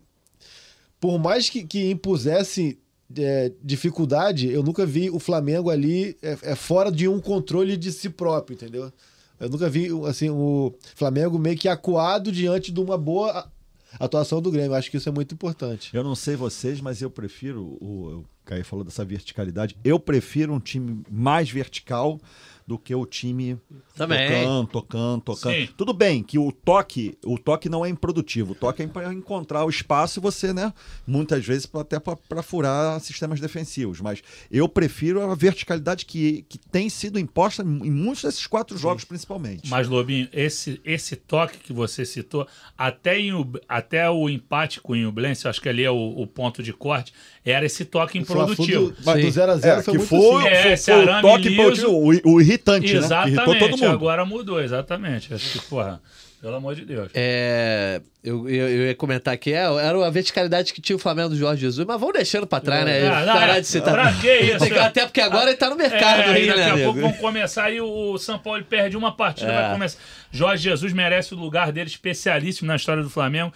[1.00, 2.78] por mais que, que impusesse
[3.18, 7.90] é, dificuldade, eu nunca vi o Flamengo ali é, é, fora de um controle de
[7.90, 8.92] si próprio, entendeu?
[9.40, 13.50] Eu nunca vi assim, o Flamengo meio que acuado diante de uma boa
[13.98, 14.74] atuação do Grêmio.
[14.74, 15.90] Acho que isso é muito importante.
[15.92, 17.76] Eu não sei vocês, mas eu prefiro.
[17.80, 19.76] O, o Caio falou dessa verticalidade.
[19.82, 22.20] Eu prefiro um time mais vertical
[22.66, 23.58] do que o time
[23.94, 24.26] Também.
[24.26, 25.54] tocando, tocando, tocando.
[25.54, 25.68] Sim.
[25.76, 29.64] Tudo bem que o toque, o toque não é improdutivo, o toque é para encontrar
[29.64, 30.72] o espaço e você, né,
[31.06, 36.88] muitas vezes até para furar sistemas defensivos, mas eu prefiro a verticalidade que, que tem
[36.88, 39.68] sido imposta em muitos desses quatro jogos principalmente.
[39.68, 42.46] Mas, Lobinho, esse, esse toque que você citou,
[42.78, 43.30] até, em,
[43.68, 46.72] até o empate com o Inublense, eu acho que ali é o, o ponto de
[46.72, 47.12] corte,
[47.44, 48.90] era esse toque O improdutivo.
[48.90, 49.26] do- Mas Sim.
[49.26, 49.28] do
[49.60, 50.48] 0x0 É, foi que muito foi, assim.
[50.48, 51.60] É, foi- esse foi o toque liso.
[51.60, 51.92] improdutivo,
[52.30, 53.00] o, o irritante, né?
[53.00, 53.92] Que irritou todo Exatamente, mundo.
[53.92, 55.32] agora mudou, exatamente.
[55.34, 56.00] Acho que, porra,
[56.40, 57.08] pelo amor de Deus.
[57.14, 61.30] É, eu, eu, eu ia comentar aqui, é, era a verticalidade que tinha o Flamengo
[61.30, 63.06] do Jorge Jesus, mas vamos deixando pra trás, né?
[63.08, 63.94] Ah, não, é, de citar.
[63.94, 64.78] pra que isso?
[64.78, 66.84] Até porque agora ele tá no mercado É, aí, e daqui né, a amigo?
[66.92, 69.62] pouco vão começar aí o São Paulo perde uma partida, É.
[69.62, 69.98] vai começar.
[70.30, 73.52] Jorge Jesus merece o lugar dele, especialíssimo na história do Flamengo.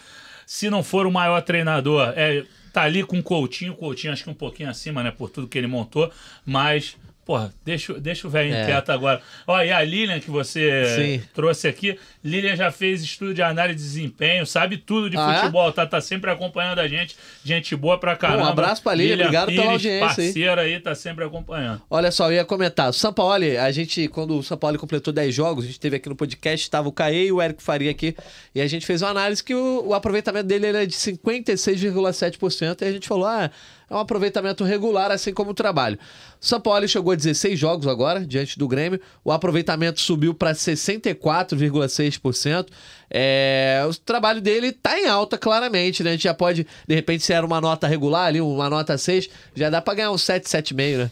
[0.46, 2.42] Se não for o maior treinador, é,
[2.72, 5.46] tá ali com o Coutinho, o Coutinho acho que um pouquinho acima, né, por tudo
[5.46, 6.10] que ele montou,
[6.46, 6.96] mas
[7.28, 8.64] Porra, deixa, deixa o velho É.
[8.64, 9.20] quieto agora.
[9.46, 11.22] Ó, e a Lilian que você Sim.
[11.34, 15.38] trouxe aqui, Lilian já fez estudo de análise de desempenho, sabe tudo de Ah, é?
[15.40, 17.14] futebol, tá, tá sempre acompanhando a gente.
[17.44, 18.44] Gente boa pra caramba.
[18.44, 20.00] Um abraço pra Lilian, obrigado pela audiência aí.
[20.32, 21.82] Parceira aí, tá sempre acompanhando.
[21.90, 22.88] Olha só, eu ia comentar.
[22.88, 25.96] O São Paulo, a gente, quando o São Paulo completou 10 jogos, a gente teve
[25.96, 28.16] aqui no podcast, estava o Caê e o Érico Faria aqui,
[28.54, 32.84] e a gente fez uma análise que o, o aproveitamento dele era de 56,7%, e
[32.86, 33.50] a gente falou, ah,
[33.90, 35.98] é um aproveitamento regular, assim como o trabalho.
[36.40, 42.66] São Paulo chegou a 16 jogos agora, diante do Grêmio, o aproveitamento subiu para 64,6%.
[43.10, 46.10] É, o trabalho dele tá em alta, claramente, né?
[46.10, 49.30] A gente já pode, de repente, se era uma nota regular ali, uma nota 6,
[49.54, 51.10] já dá para ganhar um 7, 7,5, né?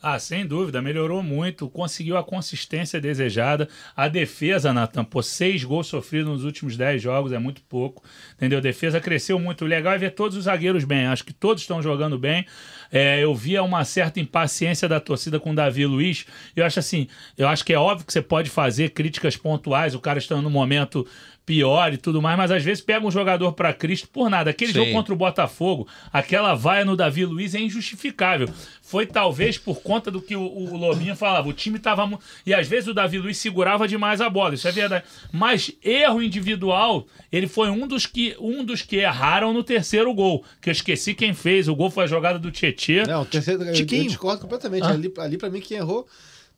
[0.00, 3.68] Ah, sem dúvida, melhorou muito, conseguiu a consistência desejada.
[3.96, 8.58] A defesa, Natan, pô, seis gols sofridos nos últimos dez jogos é muito pouco, entendeu?
[8.58, 9.64] A defesa cresceu muito.
[9.64, 12.46] O legal é ver todos os zagueiros bem, acho que todos estão jogando bem.
[12.92, 16.26] É, eu via uma certa impaciência da torcida com o Davi Luiz.
[16.54, 20.00] Eu acho assim, eu acho que é óbvio que você pode fazer críticas pontuais, o
[20.00, 21.06] cara está no momento
[21.48, 24.50] pior e tudo mais, mas às vezes pega um jogador pra Cristo por nada.
[24.50, 24.80] Aquele Sim.
[24.80, 28.50] jogo contra o Botafogo, aquela vaia no Davi Luiz é injustificável.
[28.82, 31.48] Foi talvez por conta do que o, o Lobinho falava.
[31.48, 32.18] O time tava.
[32.44, 35.06] E às vezes o Davi Luiz segurava demais a bola, isso é verdade.
[35.32, 40.44] Mas erro individual, ele foi um dos que, um dos que erraram no terceiro gol.
[40.60, 41.66] Que eu esqueci quem fez.
[41.66, 43.04] O gol foi a jogada do Tietê.
[43.06, 44.04] Não, o terceiro, eu, eu Tiquinho.
[44.04, 44.84] discordo completamente.
[44.84, 44.90] Ah.
[44.90, 46.06] Ali, ali pra mim, quem errou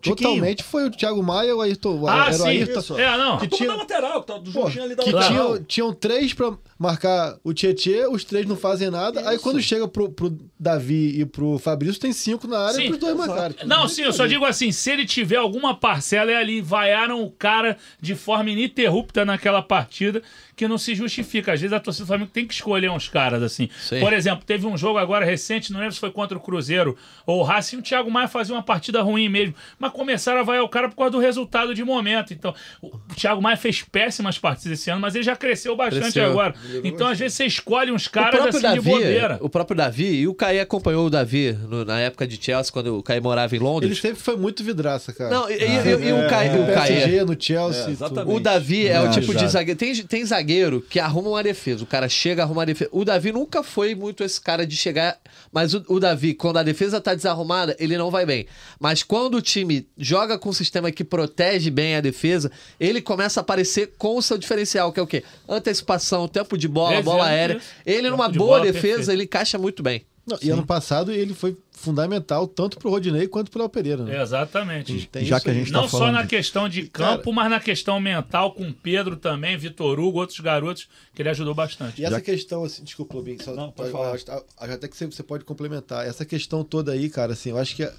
[0.03, 2.07] Totalmente foi o Thiago Maia o Ayrton.
[2.09, 2.47] Ah, era o sim.
[2.49, 2.81] Ayrton.
[2.81, 2.99] isso.
[2.99, 3.39] É, não.
[3.39, 5.47] Que tinha- da lateral, que tá do Jorginho ali da que lateral.
[5.49, 9.29] tinham, tinham três pra marcar o Tietê, os três não fazem nada.
[9.29, 12.85] Aí quando chega pro, pro Davi e pro Fabrício, tem cinco na área Sim.
[12.85, 13.55] e pros dois marcarem.
[13.67, 17.31] Não, sim, eu só digo assim, se ele tiver alguma parcela, é ali, vaiaram o
[17.31, 20.23] cara de forma ininterrupta naquela partida,
[20.57, 21.53] que não se justifica.
[21.53, 23.69] Às vezes a torcida do Flamengo tem que escolher uns caras, assim.
[23.79, 24.01] Sim.
[24.01, 27.41] Por exemplo, teve um jogo agora recente, não lembro se foi contra o Cruzeiro ou
[27.41, 30.69] o Racing, o Thiago Maia fazia uma partida ruim mesmo, mas começaram a vaiar o
[30.69, 32.33] cara por causa do resultado de momento.
[32.33, 36.31] Então, o Thiago Maia fez péssimas partidas esse ano, mas ele já cresceu bastante Cresceu.
[36.31, 36.55] agora.
[36.85, 39.29] Então, às vezes, você escolhe uns caras assim de bobeira.
[39.31, 42.73] Davi, o próprio Davi, e o Caí acompanhou o Davi no- na época de Chelsea,
[42.73, 44.01] quando o Caí morava em Ele Londres.
[44.01, 45.31] sempre foi muito vidraça, cara.
[45.31, 47.97] Não, e, e- e- e o Caí, no o Caí PSG, no Chelsea.
[48.01, 48.23] É.
[48.35, 49.79] O Davi é o Ah, tipo de zagueiro.
[49.79, 51.83] Tem, tem zagueiro que arruma uma defesa.
[51.83, 52.91] O cara chega, arruma uma defesa.
[52.93, 55.17] O Davi nunca foi muito esse cara de chegar.
[55.53, 58.47] Mas o, o Davi, quando a defesa tá desarrumada, ele não vai bem.
[58.79, 63.41] Mas quando o time joga com um sistema que protege bem a defesa, ele começa
[63.41, 65.25] a aparecer com o seu diferencial, que é o quê?
[65.49, 67.61] Antecipação, tempo de bola, Exato, bola aérea.
[67.85, 69.11] Ele, numa de boa bola, defesa, perfeito.
[69.11, 70.05] ele encaixa muito bem.
[70.27, 74.05] Não, e ano passado ele foi fundamental tanto pro Rodinei quanto pro Léo Pereira.
[74.05, 74.21] Né?
[74.23, 75.07] Exatamente.
[75.09, 77.17] Tem Já isso que a gente Não tá só falando na de- questão de Cara-
[77.17, 81.31] campo, mas na questão mental com o Pedro também, Vitor Hugo, outros garotos que ele
[81.31, 82.01] ajudou bastante.
[82.01, 84.13] E essa Já- questão, assim, desculpa, Lobinho, só, Não, pode eu falar.
[84.13, 86.07] acho- acho até que você, pode complementar.
[86.07, 87.91] Essa questão toda aí, cara, assim, eu acho que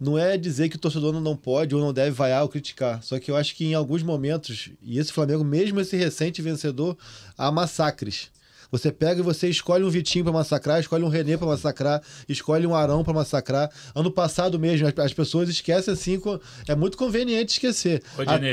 [0.00, 3.02] não é dizer que o torcedor não- não pode ou não deve vaiar ou criticar.
[3.02, 6.96] Só que eu acho que em alguns momentos, e esse Flamengo, mesmo esse recente vencedor,
[7.36, 8.30] há massacres.
[8.70, 12.66] Você pega e você escolhe um Vitinho pra massacrar, escolhe um René pra massacrar, escolhe
[12.66, 13.70] um Arão pra massacrar.
[13.94, 16.20] Ano passado mesmo, as, as pessoas esquecem assim,
[16.68, 18.02] é muito conveniente esquecer.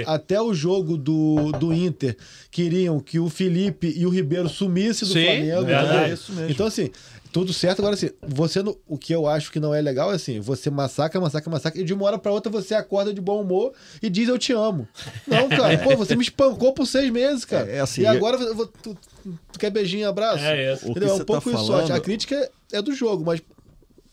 [0.06, 2.16] A- até o jogo do, do Inter,
[2.52, 5.66] queriam que o Felipe e o Ribeiro sumissem do Sim, Flamengo.
[5.66, 5.88] verdade.
[5.98, 6.10] né?
[6.10, 6.52] É isso mesmo.
[6.52, 6.90] Então, assim,
[7.34, 7.80] tudo certo.
[7.80, 10.70] Agora, assim, você, no- o que eu acho que não é legal é assim, você
[10.70, 14.10] massacra, massacra, massacra, e de uma hora pra outra você acorda de bom humor e
[14.10, 14.88] diz eu te amo.
[15.28, 17.70] Não, cara, pô, você me espancou por seis meses, cara.
[17.70, 18.96] É, é assim, e agora eu vou- tu,
[19.52, 20.44] tu quer beijinho e abraço?
[20.44, 20.76] É.
[20.76, 21.10] O que Entendeu?
[21.10, 21.68] É um você tá pouco isso.
[21.68, 23.42] falando- A crítica é do jogo, mas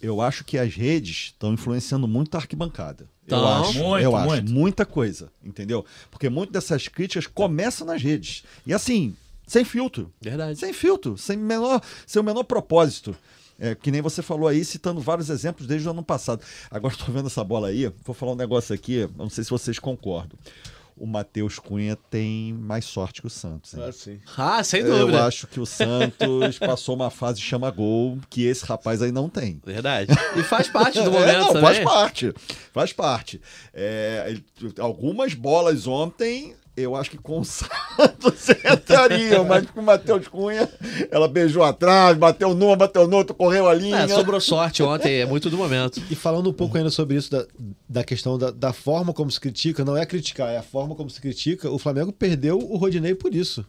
[0.03, 3.05] Eu acho que as redes estão influenciando muito a arquibancada.
[3.29, 3.47] Eu Tão.
[3.61, 4.51] acho, Muito, eu acho muito.
[4.51, 5.85] muita coisa, entendeu?
[6.11, 8.43] Porque muitas dessas críticas começam nas redes.
[8.67, 9.15] E assim,
[9.51, 10.13] sem filtro.
[10.21, 10.59] Verdade.
[10.59, 13.15] Sem filtro, sem menor, sem o menor propósito.
[13.59, 16.43] É, que nem você falou aí, citando vários exemplos desde o ano passado.
[16.71, 19.79] Agora estou vendo essa bola aí, vou falar um negócio aqui, não sei se vocês
[19.79, 20.39] concordam.
[20.97, 23.73] O Matheus Cunha tem mais sorte que o Santos.
[23.73, 23.83] hein?
[23.87, 24.21] Ah, sim.
[24.37, 25.25] Ah, sem Eu dúvida.
[25.27, 29.61] acho que o Santos passou uma fase chama gol que esse rapaz aí não tem.
[29.65, 30.13] Verdade.
[30.37, 31.63] E faz parte do É, momento não, também.
[31.63, 32.35] faz parte.
[32.73, 33.41] Faz parte.
[33.73, 34.37] É,
[34.79, 40.69] algumas bolas ontem, eu acho que com o Santos entrariam, mas com o Matheus Cunha,
[41.11, 43.99] ela beijou atrás, bateu numa, bateu no outro, correu a linha.
[43.99, 46.03] É, sobrou sorte ontem, é muito do momento.
[46.11, 47.47] E falando um pouco ainda sobre isso, da,
[47.89, 51.11] da questão da, da forma como se critica, não é criticar, é a forma como
[51.11, 53.65] se critica, o Flamengo perdeu o Rodinei por isso.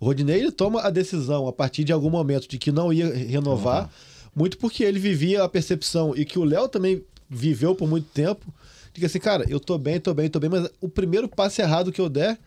[0.00, 3.12] O Rodinei ele toma a decisão a partir de algum momento de que não ia
[3.14, 3.90] renovar,
[4.34, 8.52] muito porque ele vivia a percepção e que o Léo também viveu por muito tempo,
[8.92, 11.60] de que assim, cara, eu tô bem, tô bem, tô bem, mas o primeiro passo
[11.60, 12.38] errado que eu der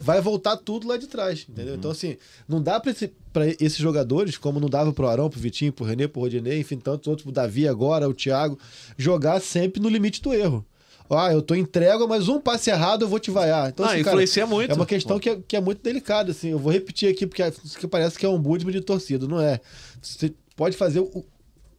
[0.00, 1.74] vai voltar tudo lá de trás, entendeu?
[1.74, 2.16] Então, assim,
[2.48, 3.12] não dá pra, esse-
[3.60, 7.08] esses jogadores, como não dava pro Arão, pro Vitinho, pro René, pro Rodinei, enfim, tantos
[7.08, 8.58] outros, pro Davi agora, o Thiago,
[8.96, 10.64] jogar sempre no limite do erro.
[11.10, 13.70] Ah, eu tô em trégua, mas um passe errado eu vou te vaiar.
[13.70, 14.70] Então, Não, assim, influencia muito.
[14.70, 16.50] É uma questão que é, que é muito delicada, assim.
[16.50, 17.52] Eu vou repetir aqui, porque é-
[17.90, 19.58] parece que é um budismo de torcida, não é?
[20.02, 21.24] Você pode fazer o,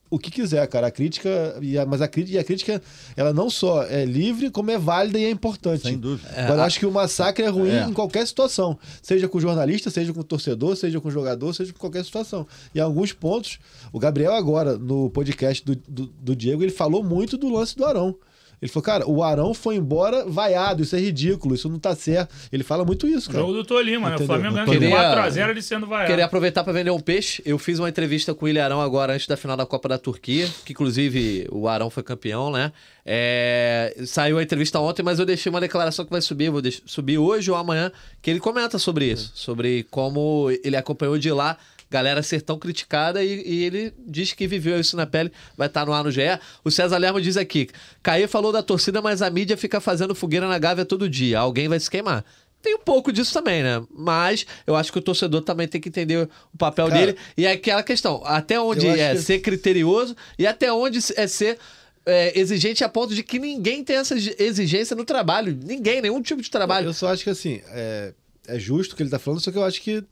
[0.10, 0.88] o que quiser, cara.
[0.88, 2.82] A crítica, e a- mas a crítica, a crítica,
[3.16, 5.84] ela não só é livre, como é válida e é importante.
[5.84, 6.28] Sem dúvida.
[6.36, 7.84] Agora, eu acho que o massacre é ruim É.
[7.86, 8.78] em qualquer situação.
[9.02, 12.48] Seja com jornalista, seja com o torcedor, seja com jogador, seja com qualquer situação.
[12.74, 13.60] E em alguns pontos,
[13.94, 17.86] o Gabriel agora, no podcast do, do, do Diego, ele falou muito do lance do
[17.86, 18.16] Arão.
[18.62, 22.34] Ele falou, cara, o Arão foi embora vaiado, isso é ridículo, isso não tá certo.
[22.52, 23.44] Ele fala muito isso, O cara.
[23.46, 24.16] jogo do Tolima, né?
[24.20, 24.26] O?
[24.26, 26.08] Flamengo de 4x0 ele sendo vaiado.
[26.10, 27.42] Queria aproveitar para vender um peixe.
[27.46, 30.48] Eu fiz uma entrevista com o Ilharão agora antes da final da Copa da Turquia,
[30.66, 32.72] que inclusive o Arão foi campeão, né?
[33.06, 36.82] É, Saiu a entrevista ontem, mas eu deixei uma declaração que vai subir, vou deix-
[36.86, 37.92] subir hoje ou amanhã,
[38.22, 41.58] que ele comenta sobre isso, sobre como ele acompanhou de lá
[41.90, 45.86] galera ser tão criticada e, e ele diz que viveu isso na pele, vai estar
[45.86, 46.22] no ar no GE.
[46.64, 47.68] O César Lermo diz aqui:
[48.04, 51.40] Caê falou da torcida, mas a mídia fica fazendo fogueira na Gávea todo dia.
[51.40, 52.24] Alguém vai se queimar.
[52.62, 53.82] Tem um pouco disso também, né?
[53.90, 57.18] Mas eu acho que o torcedor também tem que entender o papel Cara, dele.
[57.38, 61.58] E é aquela questão: até onde é que- ser criterioso e até onde é ser.
[62.06, 65.58] é, exigente a ponto de que ninguém tem essa exigência no trabalho.
[65.64, 66.88] Ninguém, nenhum tipo de trabalho.
[66.88, 68.14] Eu só acho que assim, é,
[68.48, 70.04] é justo o que ele tá falando, só que eu acho que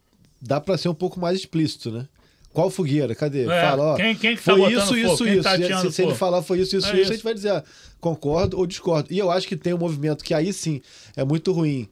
[0.42, 2.08] dá pra ser um pouco mais explícito, né?
[2.54, 3.14] Qual fogueira?
[3.14, 3.44] Cadê?
[3.44, 3.96] É, Fala, ó.
[3.96, 4.96] quem- quem que tá foi isso, fogo?
[4.98, 5.44] isso, Quem isso.
[5.44, 7.12] tá se, se ele falar foi isso, isso, É isso, isso.
[7.12, 7.64] a gente vai dizer, ah,
[8.00, 9.14] concordo ou discordo.
[9.14, 10.82] E eu acho que tem um movimento que aí sim
[11.16, 11.88] é muito ruim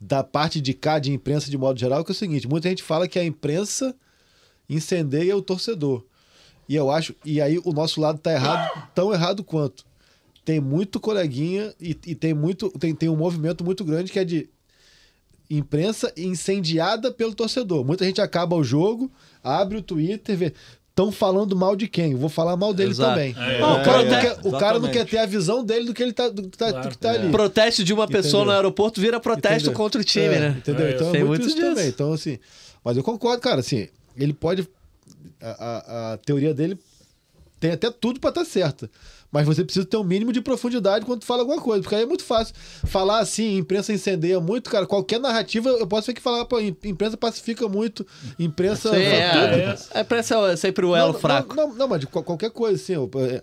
[0.00, 2.82] da parte de cá, de imprensa de modo geral, que é o seguinte: muita gente
[2.82, 3.94] fala que a imprensa
[4.68, 6.04] incendeia o torcedor.
[6.68, 9.84] E eu acho, e aí o nosso lado tá errado, tão errado quanto.
[10.44, 14.24] Tem muito coleguinha e, e tem muito tem, tem um movimento muito grande que é
[14.24, 14.48] de
[15.50, 17.84] imprensa incendiada pelo torcedor.
[17.84, 19.10] Muita gente acaba o jogo,
[19.42, 20.52] abre o Twitter, vê.
[20.90, 22.12] Estão falando mal de quem?
[22.12, 23.10] Eu Vou falar mal dele Exato.
[23.10, 23.34] também.
[23.36, 25.64] É, Não, o, é, cara é, não quer, o cara não quer ter a visão
[25.64, 27.18] dele do que ele tá, do que tá, Claro, do que tá é.
[27.18, 27.30] ali.
[27.32, 28.44] Protesto de uma pessoa Entendeu?
[28.46, 29.72] no aeroporto vira protesto Entendeu?
[29.72, 30.54] contra o time, É, né?
[30.56, 30.86] Entendeu?
[30.86, 31.68] É, então tem é muito muito isso disso.
[31.68, 31.88] também.
[31.88, 32.38] Então, assim.
[32.84, 34.68] Mas eu concordo, cara, assim, ele pode.
[35.42, 36.78] A, a- a teoria dele
[37.58, 38.88] tem até tudo pra estar certa.
[39.34, 41.82] Mas você precisa ter um mínimo de profundidade quando tu fala alguma coisa.
[41.82, 42.54] Porque aí é muito fácil.
[42.86, 44.86] Falar assim, imprensa incendeia muito, cara.
[44.86, 48.06] Qualquer narrativa, eu posso ver que falar, pô, imprensa pacifica muito,
[48.38, 48.90] imprensa.
[48.90, 49.18] Sim, é.
[49.18, 51.56] é, é, parece é sempre o elo não, fraco.
[51.56, 52.94] Não, não, não, mas de qual- qualquer coisa, assim.
[52.94, 53.42] é,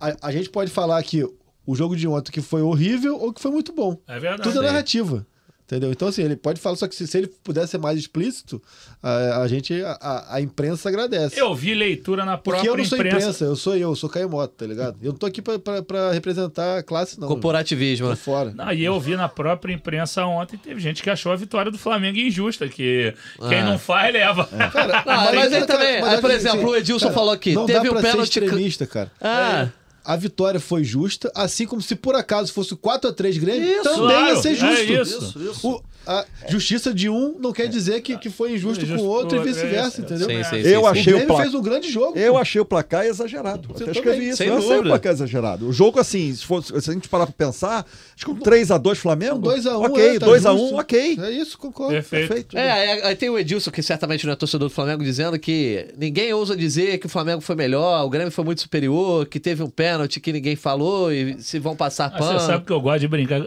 [0.00, 1.24] A, a- a gente pode falar que
[1.66, 3.96] o jogo de ontem que foi horrível ou que foi muito bom.
[4.06, 4.42] É verdade.
[4.44, 5.26] Tudo é narrativa.
[5.70, 5.92] Entendeu?
[5.92, 8.60] Então, assim, ele pode falar, só que se, se ele pudesse ser mais explícito,
[9.00, 11.40] a, a gente, a- a, imprensa agradece.
[11.40, 13.16] Eu vi leitura na Porque própria eu não sou imprensa.
[13.18, 14.96] imprensa, eu sou eu, eu sou Caio Mota, tá ligado?
[15.00, 17.28] Eu não tô aqui pra representar a classe, não.
[17.28, 18.06] Corporativismo.
[18.06, 18.16] Tô né?
[18.16, 18.52] fora.
[18.52, 21.78] Não, e eu vi na própria imprensa ontem, teve gente que achou a vitória do
[21.78, 23.14] Flamengo injusta, que
[23.48, 23.64] quem Ah.
[23.64, 24.46] não faz, leva.
[24.72, 27.78] Cara, Não, mas ele também- aí, por assim, exemplo, o Edilson falou aqui, Não teve
[27.84, 29.12] dá o pra pênalti ser extremista, cara.
[29.20, 29.68] Ah,
[30.04, 34.26] A vitória foi justa, assim como se por acaso fosse 4x3 Grêmio, Isso, também claro,
[34.28, 34.74] ia ser justo.
[34.74, 35.68] é isso.
[35.68, 39.36] O- a justiça de um não quer dizer que, que foi injusto com o outro
[39.36, 40.26] e o- vice-versa, é, entendeu?
[40.28, 41.42] sim, sim, Eu sim, O achei o Grêmio placar.
[41.44, 42.18] fez um grande jogo.
[42.18, 42.38] Eu pô.
[42.38, 43.68] achei o placar exagerado.
[43.68, 44.36] Você Até também, escrevi isso.
[44.38, 44.86] sem eu achei dúvida.
[44.86, 45.68] o placar exagerado.
[45.68, 47.86] O jogo, assim, se, fosse, se a gente parar pra pensar,
[48.16, 49.38] acho que um 3x2 Flamengo.
[49.40, 49.84] 2x1.
[49.86, 50.76] Ok, é, tá 2x1, justo.
[50.76, 51.18] ok.
[51.22, 51.92] É isso, concordo.
[51.92, 52.28] Perfeito.
[52.28, 52.56] Perfeito.
[52.58, 55.86] É, aí- aí tem o Edilson, que certamente não é torcedor do Flamengo, dizendo que
[55.96, 59.62] ninguém ousa dizer que o Flamengo foi melhor, o Grêmio foi muito superior, que teve
[59.62, 62.38] um pênalti que ninguém falou e se vão passar Ah, pano.
[62.40, 63.42] Você sabe que eu gosto de brincar.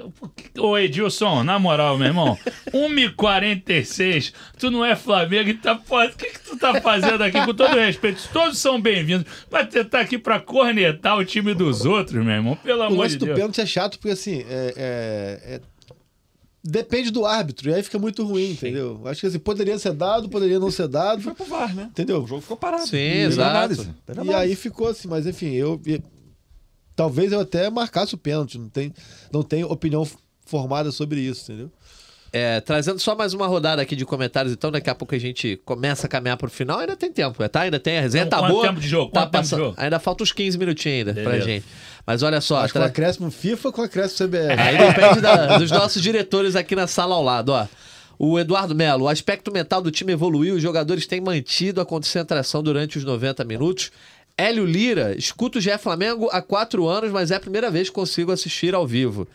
[0.60, 2.38] Ô Edilson, na moral, meu irmão,
[2.74, 5.74] 1h46, tu não é Flamengo e tá.
[5.74, 7.40] O que, que tu tá fazendo aqui?
[7.46, 9.26] Com todo respeito, todos são bem-vindos.
[9.50, 12.56] Vai tentar aqui pra cornetar o time dos outros, meu irmão.
[12.58, 13.38] Pelo O amor lance de do Deus.
[13.38, 15.62] pênalti é chato porque, assim, é, é- é-
[16.64, 17.70] depende do árbitro.
[17.70, 19.02] E aí fica muito ruim, entendeu?
[19.06, 21.22] Acho que assim, poderia ser dado, poderia não ser dado.
[21.22, 21.88] Foi pro VAR, né?
[21.92, 22.24] Entendeu?
[22.24, 22.84] O jogo ficou parado.
[22.84, 23.88] Sim, Teve exato.
[24.26, 25.80] E aí ficou assim, mas enfim, eu.
[25.86, 26.02] e-
[26.96, 28.58] talvez eu até marcasse o pênalti.
[28.58, 28.94] Não tem,
[29.32, 30.08] não tenho opinião
[30.46, 31.72] formada sobre isso, entendeu?
[32.36, 35.56] É, trazendo só mais uma rodada aqui de comentários, então daqui a pouco a gente
[35.64, 36.80] começa a caminhar pro final.
[36.80, 37.62] Ainda tem tempo, tá?
[37.62, 38.00] Ainda tem.
[38.00, 38.68] A resenha Então, tá quanto boa.
[38.68, 39.12] tempo de jogo?
[39.12, 39.76] Tá passando- jogo?
[39.78, 41.46] Ainda falta uns 15 minutinhos ainda pra Beleza.
[41.46, 41.66] gente.
[42.08, 42.58] Mas olha só.
[42.58, 44.60] Acho tra- com acréscimo FIFA com acréscimo CBF.
[44.60, 47.68] Aí depende da- dos nossos diretores aqui na sala ao lado, ó.
[48.18, 52.64] O Eduardo Melo, o aspecto mental do time evoluiu, os jogadores têm mantido a concentração
[52.64, 53.92] durante os 90 minutos.
[54.36, 57.94] Hélio Lira, escuto o GE Flamengo há quatro anos, mas é a primeira vez que
[57.96, 59.28] consigo assistir ao vivo.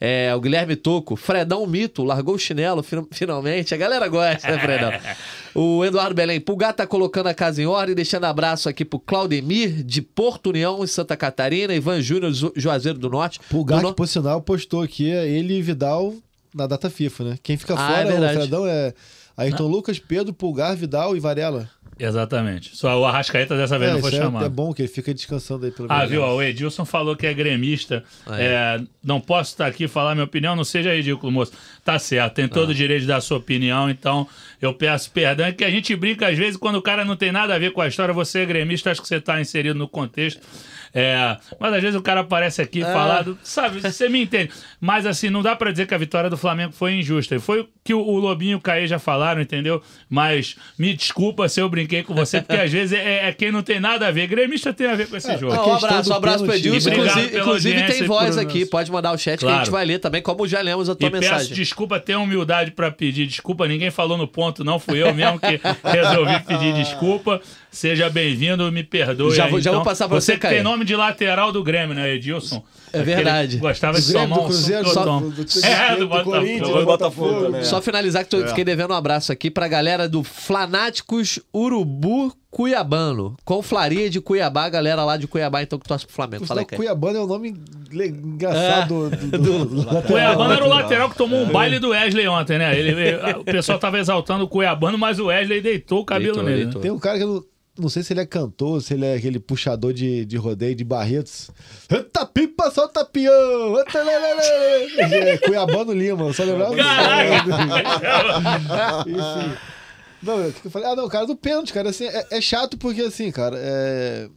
[0.00, 3.72] É, o Guilherme Toco, Fredão Mito, largou o chinelo fin- finalmente.
[3.74, 4.92] A galera gosta, né, Fredão?
[5.56, 9.84] O Eduardo Belém, Pulgar tá colocando a casa em ordem, deixando abraço aqui pro Claudemir,
[9.84, 13.38] de Porto União, em Santa Catarina, Ivan Júnior, Ju- Juazeiro do Norte.
[13.48, 16.12] Pulgar, Do que por sinal, postou aqui é ele e Vidal
[16.52, 17.38] na data FIFA, né?
[17.40, 18.92] Quem fica Ah, fora, é o Fredão é
[19.36, 21.70] Ayrton Lucas, Pedro, Pulgar, Vidal e Varela.
[21.98, 22.76] Exatamente.
[22.76, 24.44] Só o Arrascaeta dessa vez É, não foi isso é- chamado.
[24.44, 26.22] é, bom que ele fica descansando aí pelo Ah, viu?
[26.22, 28.02] O Edilson falou que é gremista.
[28.30, 31.52] É, não posso estar aqui e falar minha opinião, não seja ridículo, moço.
[31.84, 34.26] Tá certo, tem todo o direito de dar sua opinião, então
[34.60, 35.46] eu peço perdão.
[35.46, 37.72] É que a gente brinca às vezes quando o cara não tem nada a ver
[37.72, 40.40] com a história, você é gremista, acho que você tá inserido no contexto.
[40.94, 42.84] É, mas às vezes o cara aparece aqui É.
[42.84, 44.50] falado, sabe, você me entende.
[44.80, 47.38] Mas assim, não dá pra dizer que a vitória do Flamengo foi injusta.
[47.40, 49.82] Foi o que o, o Lobinho e o Caê já falaram, entendeu?
[50.08, 53.62] Mas me desculpa se eu brinquei com você, porque às vezes é, é quem não
[53.62, 54.26] tem nada a ver.
[54.28, 55.52] Gremista tem a ver com esse jogo.
[55.54, 56.54] Não, um questão abraço, um abraço pro.
[56.54, 56.90] Edilson.
[56.90, 59.72] Inclusive, inclusive tem voz aqui, pode mandar o chat que a gente Claro.
[59.72, 61.54] vai ler também, como já lemos a tua E peço mensagem.
[61.54, 63.66] desculpa, tenha humildade pra pedir desculpa.
[63.66, 67.40] Ninguém falou no ponto, não fui eu mesmo que resolvi pedir desculpa.
[67.74, 69.34] Seja bem-vindo, me perdoe.
[69.34, 69.80] Já aí, vou- já então.
[69.80, 72.62] vou passar pra você, Você que tem nome de lateral do Grêmio, né, Edilson?
[72.92, 73.56] É Aquele verdade.
[73.56, 75.20] Gostava de tomar do um Cruzeiro, só tom.
[75.22, 76.60] do- do- do- É, do Botafogo.
[76.78, 77.40] do Botafogo.
[77.46, 77.64] também.
[77.64, 83.36] Só finalizar que eu fiquei devendo um abraço aqui pra galera do Flanáticos Urubu Cuiabano.
[83.44, 86.46] Conflaria de Cuiabá, galera lá de Cuiabá, então que torce pro Flamengo.
[86.46, 86.66] Fala aí.
[86.76, 87.52] Cuiabano é um nome
[87.92, 89.16] engraçado É.
[89.16, 90.02] do, do, do lateral.
[90.02, 92.78] Cuiabano era o lateral que tomou um baile do Wesley ontem, né?
[92.78, 96.44] Ele, ele- o pessoal tava exaltando o Cuiabano, mas o Wesley deitou o cabelo Deitou,
[96.44, 96.58] nele.
[96.58, 96.64] né?
[96.66, 96.82] deitou.
[96.82, 97.44] Tem um cara que eu não,
[97.78, 100.84] não sei se ele é cantor, se ele é aquele puxador de, de rodeio de
[100.84, 101.50] Barretos.
[101.90, 103.72] Eita pipa, solta peão!
[103.72, 103.82] Lê.
[104.98, 106.76] É Cuiabano Lima, só lembrava.
[106.76, 107.44] Caraca!
[109.10, 109.58] Enfim.
[110.22, 113.30] Não, eu falei, ah, não, cara, do pênalti, cara, assim, é, é chato porque, assim,
[113.30, 114.28] cara, é...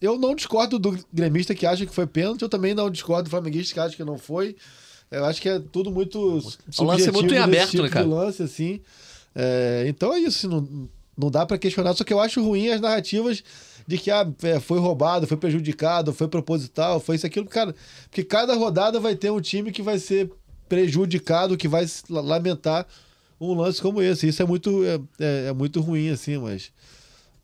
[0.00, 3.30] eu não discordo do gremista que acha que foi pênalti, eu também não discordo do
[3.30, 4.56] flamenguista que acha que não foi.
[5.10, 6.18] Eu acho que é tudo muito
[6.78, 8.06] É um lance muito em aberto, desse tipo né, cara?
[8.06, 8.80] lance, assim.
[9.34, 12.80] É, então é isso, não, não dá pra questionar, só que eu acho ruim as
[12.80, 13.42] narrativas
[13.86, 17.74] de que ah, é, foi roubado, foi prejudicado, foi proposital, foi isso, aquilo, cara,
[18.08, 20.30] porque cada rodada vai ter um time que vai ser
[20.68, 22.86] prejudicado, que vai lamentar
[23.40, 24.28] um lance como esse.
[24.28, 26.70] Isso é muito, é, é- é muito ruim, assim, mas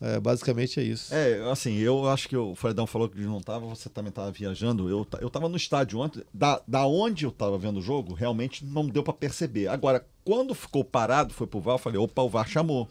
[0.01, 1.13] é, basicamente é isso.
[1.13, 4.89] É, assim, eu acho que o Fredão falou que não tava, você também tava viajando.
[4.89, 8.65] Eu, eu tava no estádio ontem, da, da onde eu tava vendo o jogo, realmente
[8.65, 9.69] não deu pra perceber.
[9.69, 12.89] Agora, quando ficou parado, foi pro VAR, eu falei, opa, o VAR chamou.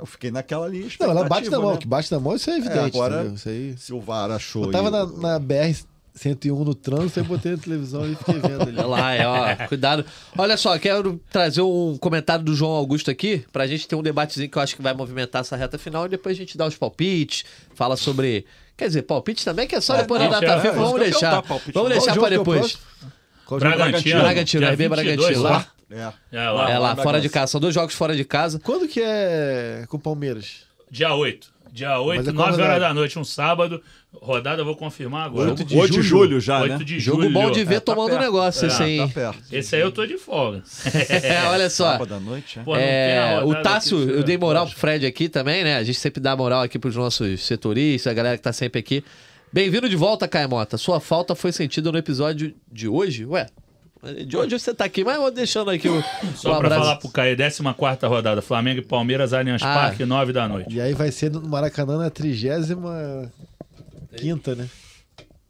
[0.00, 0.90] Eu fiquei naquela ali.
[0.98, 1.76] Não, ela bate na mão, né?
[1.76, 2.96] que bate na mão, isso é evidente.
[2.96, 3.34] agora- entendeu?
[3.34, 3.74] Isso aí.
[3.76, 4.64] Se o VAR achou.
[4.64, 8.62] Eu tava e na, na BR-101 no trânsito, aí botei na televisão e fiquei vendo
[8.62, 8.76] ali.
[8.78, 10.04] Olha lá, é, ó, cuidado.
[10.36, 14.48] Olha só, quero trazer um comentário do João Augusto aqui, pra gente ter um debatezinho
[14.50, 16.76] que eu acho que vai movimentar essa reta final e depois a gente dá os
[16.76, 17.44] palpites,
[17.74, 18.46] fala sobre.
[18.76, 20.92] Quer dizer, palpite também, que é só É, depois da data é, FIFA, é, vamos
[20.92, 21.42] eu deixar.
[21.74, 22.78] Vamos deixar pra é depois.
[23.58, 24.20] Bragantino.
[24.20, 25.66] Bragantino, RB 22, Bragantino, lá.
[25.90, 26.12] É.
[26.32, 26.70] É, lá.
[26.70, 27.52] É lá, fora de casa.
[27.52, 28.60] São dois jogos fora de casa.
[28.60, 30.62] Quando que é com o Palmeiras?
[30.90, 31.60] Dia 8.
[31.72, 32.80] Dia 8, Mas é qual 9 horas rodada?
[32.88, 33.80] da noite, um sábado.
[34.12, 35.50] Rodada eu vou confirmar agora.
[35.50, 36.40] 8 de 8 de julho.
[36.40, 36.84] já, 8 né?
[36.84, 37.32] de Jogo julho.
[37.32, 38.22] bom de ver É, tá tomando perto.
[38.22, 38.98] negócio, É, esse aí.
[38.98, 39.38] Tá perto.
[39.52, 40.62] Esse aí eu tô de folga.
[41.22, 41.92] É, olha só.
[41.92, 42.62] Sábado à noite, é.
[42.64, 45.28] Pô, não tem a É, o rodada Tássio, aqui, eu dei moral pro Fred aqui
[45.28, 45.76] também, né?
[45.76, 49.04] A gente sempre dá moral aqui pros nossos setoristas, a galera que tá sempre aqui.
[49.52, 50.76] Bem-vindo de volta, Caemota.
[50.76, 53.24] Sua falta foi sentida no episódio de hoje?
[53.24, 53.46] Ué,
[54.26, 56.02] de hoje você tá aqui, mas eu vou deixando aqui o,
[56.34, 58.40] Só o pra falar pro Caio, 14 rodada.
[58.40, 59.74] Flamengo e Palmeiras, Allianz Ah.
[59.74, 60.74] Parque, 9 da noite.
[60.74, 63.30] E aí vai ser no Maracanã na 35
[64.16, 64.68] quinta, né?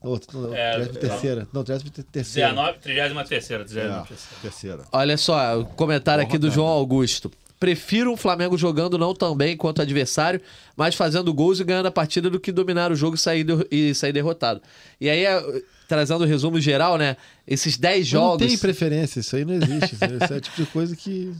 [0.03, 1.49] Ou, não, É, 33 terceira.
[1.53, 2.49] Não, 33 terceira.
[2.49, 4.83] 19, 33 terceira, É, 33 terceira.
[4.93, 7.31] Olha só, o comentário aqui do João Augusto.
[7.59, 10.41] Prefiro um Flamengo jogando não tão bem quanto o adversário,
[10.75, 13.67] mas fazendo gols e ganhando a partida do que dominar o jogo e sair, do-
[13.71, 14.63] e sair derrotado.
[14.99, 17.17] E aí, é, trazendo o resumo geral, né?
[17.47, 18.47] Esses 10 Mas Não jogos.
[18.47, 19.97] tem preferência, isso aí não existe.
[19.97, 21.35] Isso é o tipo de coisa que.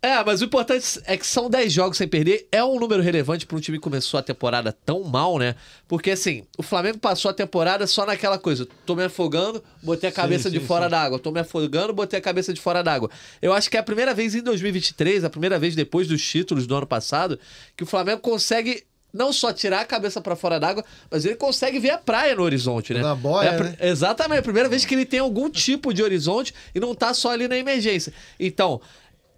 [0.00, 2.46] É, mas o importante é que são 10 jogos sem perder.
[2.52, 5.56] É um número relevante para um time que começou a temporada tão mal, né?
[5.88, 8.68] Porque assim, o Flamengo passou a temporada só naquela coisa.
[8.84, 11.18] Tô me afogando, botei a cabeça de sim, fora d'água.
[11.18, 13.10] Tô me afogando, botei a cabeça de fora d'água.
[13.42, 16.68] Eu acho que é a primeira vez em 2023, a primeira vez depois dos títulos
[16.68, 17.36] do ano passado,
[17.76, 18.84] que o Flamengo consegue
[19.16, 22.42] não só tirar a cabeça para fora d'água, mas ele consegue ver a praia no
[22.42, 23.00] horizonte, né?
[23.00, 23.76] Na boia, É a né?
[23.80, 27.30] Exatamente, a primeira vez que ele tem algum tipo de horizonte e não tá só
[27.30, 28.12] ali na emergência.
[28.38, 28.80] Então,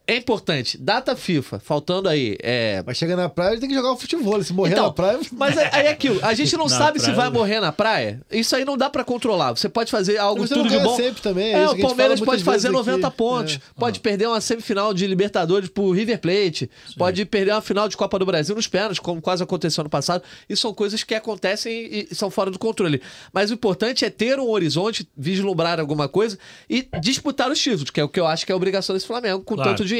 [0.08, 2.82] é importante, data FIFA, faltando aí, é...
[2.86, 4.42] Mas chega na praia, ele tem que jogar o futebol.
[4.42, 5.20] Se morrer Então, na praia.
[5.32, 7.16] Mas aí aí é aquilo, a gente não Na sabe se praia.
[7.16, 8.20] vai morrer na praia.
[8.30, 9.50] Isso aí não dá pra controlar.
[9.52, 10.96] Você pode fazer algo Você tudo de bom.
[10.96, 12.90] sempre também, é É, o Palmeiras pode fazer vezes aqui.
[12.90, 13.60] 90 pontos, É.
[13.78, 18.18] pode perder uma semifinal de Libertadores pro River Plate, pode perder uma final de Copa
[18.18, 20.22] do Brasil nos pênaltis, como quase aconteceu no passado.
[20.48, 23.02] E são coisas que acontecem e são fora do controle.
[23.32, 26.38] Mas o importante é ter um horizonte, vislumbrar alguma coisa
[26.68, 29.06] e disputar os títulos, que é o que eu acho que é a obrigação desse
[29.06, 29.70] Flamengo, com Claro.
[29.70, 29.97] tanto dinheiro.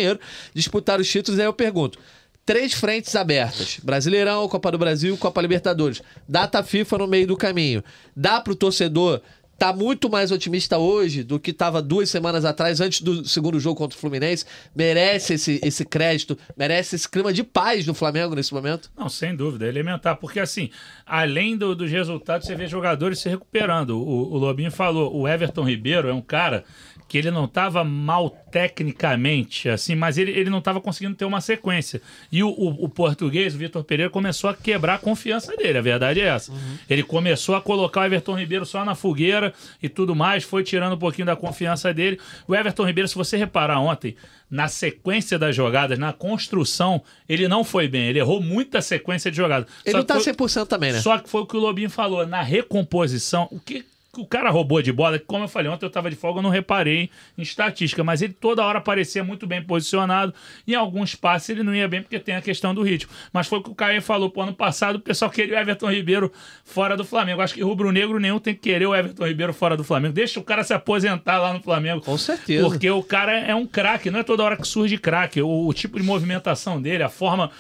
[0.55, 1.99] Disputar os títulos, aí eu pergunto.
[2.47, 6.01] Três frentes abertas: Brasileirão, Copa do Brasil, Copa Libertadores.
[6.29, 7.83] Data FIFA no meio do caminho.
[8.17, 9.21] Dá pro torcedor
[9.59, 13.75] tá muito mais otimista hoje do que estava duas semanas atrás, antes do segundo jogo
[13.75, 14.45] contra o Fluminense.
[14.73, 18.89] Merece esse, esse crédito, merece esse clima de paz do Flamengo nesse momento.
[18.97, 20.15] Não, sem dúvida, é elementar.
[20.19, 20.71] Porque, assim,
[21.05, 23.99] além do- dos resultados, você vê jogadores se recuperando.
[24.01, 26.65] O, o Lobinho falou, o Everton Ribeiro é um cara
[27.09, 31.41] que ele não estava mal tecnicamente, assim, mas ele, ele não estava conseguindo ter uma
[31.41, 32.01] sequência.
[32.31, 35.83] E o, o- o português, o Vitor Pereira, começou a quebrar a confiança dele, a
[35.83, 36.53] verdade é essa.
[36.89, 39.53] Ele começou a colocar o Everton Ribeiro só na fogueira
[39.83, 42.19] e tudo mais, foi tirando um pouquinho da confiança dele.
[42.47, 44.15] O Everton Ribeiro, se você reparar ontem,
[44.51, 48.07] na sequência das jogadas, na construção, ele não foi bem.
[48.09, 49.69] Ele errou muita sequência de jogadas.
[49.85, 51.01] Ele Só não tá foi- 100% também, né?
[51.01, 53.85] só que foi o que o Lobinho falou, na recomposição, o que
[54.23, 56.51] o cara roubou de bola, como eu falei ontem, eu tava de folga, eu não
[56.51, 60.35] reparei em estatística, mas ele toda hora parecia muito bem posicionado,
[60.67, 63.13] em alguns passes ele não ia bem porque tem a questão do ritmo.
[63.33, 65.91] Mas foi o que o Caio falou, pô, ano passado o pessoal queria o Everton
[65.91, 66.33] Ribeiro
[66.65, 67.41] fora do Flamengo.
[67.41, 70.15] Acho que rubro-negro nenhum tem que querer o Everton Ribeiro fora do Flamengo.
[70.15, 72.01] Deixa o cara se aposentar lá no Flamengo.
[72.01, 72.65] Com certeza.
[72.65, 75.41] Porque o cara é um craque, não é toda hora que surge craque.
[75.41, 77.51] O, o tipo de movimentação dele, a forma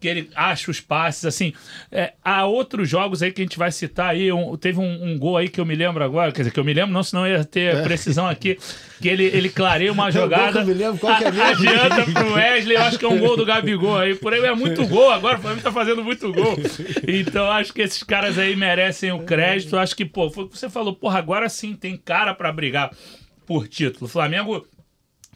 [0.00, 1.52] que ele acha os passes, assim.
[1.92, 4.32] é, há outros jogos aí que a gente vai citar aí.
[4.32, 6.64] um- teve um, um gol aí que eu me lembro agora, quer dizer, que eu
[6.64, 8.56] me lembro, não, senão eu ia ter precisão aqui,
[9.00, 10.12] que ele, ele clareia uma É.
[10.12, 10.60] jogada.
[10.60, 11.28] eu me lembro, qual que é?
[11.42, 14.14] Adianta pro Wesley, eu acho que é um gol do Gabigol aí.
[14.14, 16.56] Por aí é muito gol agora, o Flamengo tá fazendo muito gol.
[17.06, 19.76] Então acho que esses caras aí merecem o crédito.
[19.76, 22.90] Acho que, pô, foi o que você falou, porra, agora sim tem cara pra brigar
[23.46, 24.06] por título.
[24.06, 24.66] O Flamengo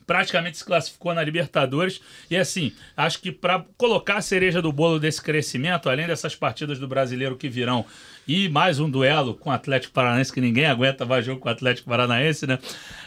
[0.06, 2.00] praticamente se classificou na Libertadores.
[2.30, 6.78] E assim, acho que para colocar a cereja do bolo desse crescimento, além dessas partidas
[6.78, 7.84] do brasileiro que virão,
[8.26, 11.52] e mais um duelo com o Atlético Paranaense, que ninguém aguenta mais jogo com o
[11.52, 12.58] Atlético Paranaense, né?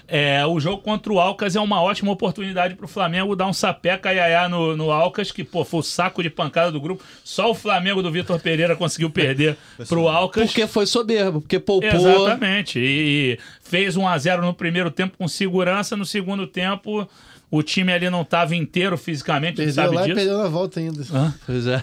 [0.08, 3.54] É, o jogo contra o Alcas é uma ótima oportunidade para o Flamengo dar um
[3.54, 7.04] sapeca iaiá no, no Alcas, que pô, foi o saco de pancada do grupo.
[7.24, 9.58] Só o Flamengo do Vitor Pereira conseguiu perder
[9.90, 10.46] pro Alcas.
[10.46, 11.90] Porque foi soberbo, porque poupou.
[11.90, 12.80] Exatamente.
[12.80, 17.08] E fez 1 a 0 no primeiro tempo com segurança, no segundo tempo
[17.50, 20.16] o time ali não estava inteiro fisicamente, Perdeu sabe lá e disso.
[20.16, 21.02] perdeu na volta ainda.
[21.14, 21.34] Hã?
[21.46, 21.82] Pois é.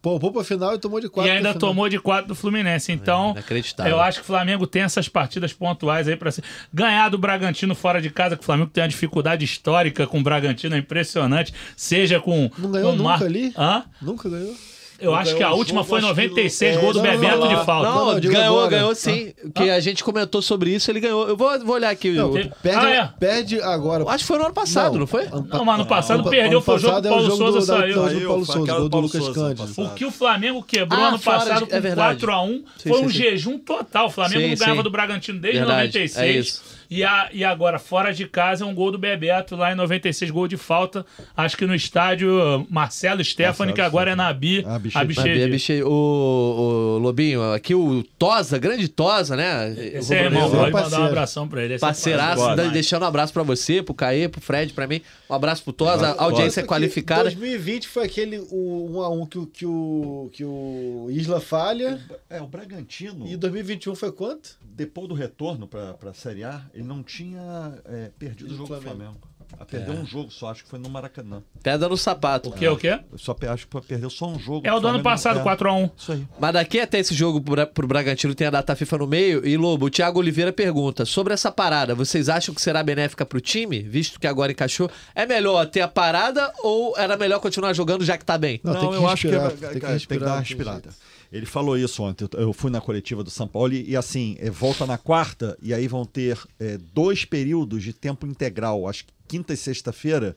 [0.00, 1.30] Pô, pô pra final e tomou de quatro.
[1.30, 2.90] E ainda tomou de 4 do Fluminense.
[2.92, 3.92] Então, inacreditável.
[3.92, 6.30] eu acho que o Flamengo tem essas partidas pontuais aí para
[6.72, 10.22] ganhar do Bragantino fora de casa, que o Flamengo tem uma dificuldade histórica com o
[10.22, 11.52] Bragantino, é impressionante.
[11.76, 12.50] Seja com.
[12.58, 13.52] Não ganhou com nunca Mar- ali?
[13.56, 13.84] Hã?
[14.00, 14.54] Nunca ganhou.
[15.00, 17.02] Eu acho que a o última jogo, foi acho que 96, no- gol do é,
[17.02, 17.88] não, Bebeto não, de falta.
[17.90, 18.70] Não, ganhou, agora.
[18.70, 19.32] ganhou sim.
[19.54, 21.28] Que a gente comentou sobre isso, ele ganhou.
[21.28, 22.10] Eu vou, vou olhar aqui.
[22.12, 22.32] Não, o-
[22.62, 23.10] perde, Ah, é?
[23.18, 24.04] perde agora.
[24.08, 25.26] Acho que foi no ano passado, não, foi?
[25.28, 27.36] Não, mas ano passado ano perdeu, ano foi o jogo passado que é o Paulo
[27.36, 27.94] Souza do, saiu.
[27.94, 29.82] do Saiu, Paulo foi Souza, gol do do Lucas Cândido.
[29.82, 32.20] O que o Flamengo quebrou Ah, ano passado com é verdade.
[32.20, 34.06] 4x1 Sim, foi um jejum total.
[34.06, 36.62] O Flamengo não ganhava do Bragantino desde Verdade, 96.
[36.94, 36.98] É.
[36.98, 40.30] E, a, e agora, fora de casa, é um gol do Bebeto lá em 96,
[40.30, 41.04] gol de falta.
[41.36, 44.64] Acho que no estádio Marcelo Stefani, que agora é na Bi.
[44.66, 44.98] Ah, Bichedi.
[44.98, 45.50] a Mas, Bichedi.
[45.50, 49.70] biche, o, o Lobinho, aqui o Tosa, grande Tosa, né?
[49.94, 51.74] Esse é irmão, é pode mandar um abração pra ele.
[51.74, 55.00] Esse é Parceiraço, da- deixando um abraço pra você, pro Caê, pro Fred, pra mim.
[55.28, 57.24] Um abraço pro Tosa, audiência qualificada.
[57.24, 62.00] 2020 foi aquele o 1 a 1 que, o- que, o, que o Isla falha.
[62.30, 64.56] É, o Bragantino, E 2021 foi quanto?
[64.76, 68.80] depois do retorno para a Série A, ele não tinha é, perdido o jogo do
[68.80, 68.94] Flamengo?
[68.96, 69.20] Flamengo.
[69.60, 71.40] Ah, Perdeu um jogo só, acho que foi no Maracanã.
[71.62, 72.48] Pedra no sapato.
[72.48, 72.98] O que, o quê?
[73.12, 74.66] Eu só acho que perdeu só um jogo.
[74.66, 75.90] É o do ano passado, é, 4x1.
[75.96, 76.26] Isso aí.
[76.40, 79.46] Mas daqui até esse jogo pro Bra- pro Bragantino tem a data FIFA no meio.
[79.46, 83.40] E Lobo, o Thiago Oliveira pergunta: sobre essa parada, vocês acham que será benéfica pro
[83.40, 84.90] time, visto que agora encaixou?
[85.14, 88.60] É melhor ter a parada ou era melhor continuar jogando já que tá bem?
[88.64, 90.24] Não, Não, tem que eu acho que, respirar, é- tem que cara, tem que respirar,
[90.24, 90.90] dar uma respirada.
[91.36, 92.28] Ele falou isso ontem.
[92.34, 95.74] eu- fui na coletiva do São Paulo e, e, assim, é, volta na quarta e
[95.74, 98.86] aí vão ter é, dois períodos de tempo integral.
[98.88, 100.36] Acho que quinta e sexta-feira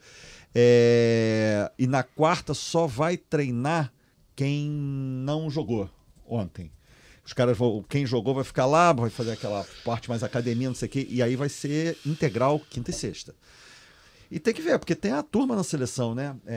[0.56, 3.94] É, e na quarta só vai treinar
[4.36, 5.88] quem não jogou
[6.28, 6.72] ontem.
[7.24, 10.76] Os caras vão, quem jogou vai ficar lá, vai fazer aquela parte mais academia, não
[10.76, 13.36] sei o quê, e aí vai ser integral quinta e sexta.
[14.30, 16.36] E tem que ver, porque tem a turma na seleção, né?
[16.46, 16.54] É,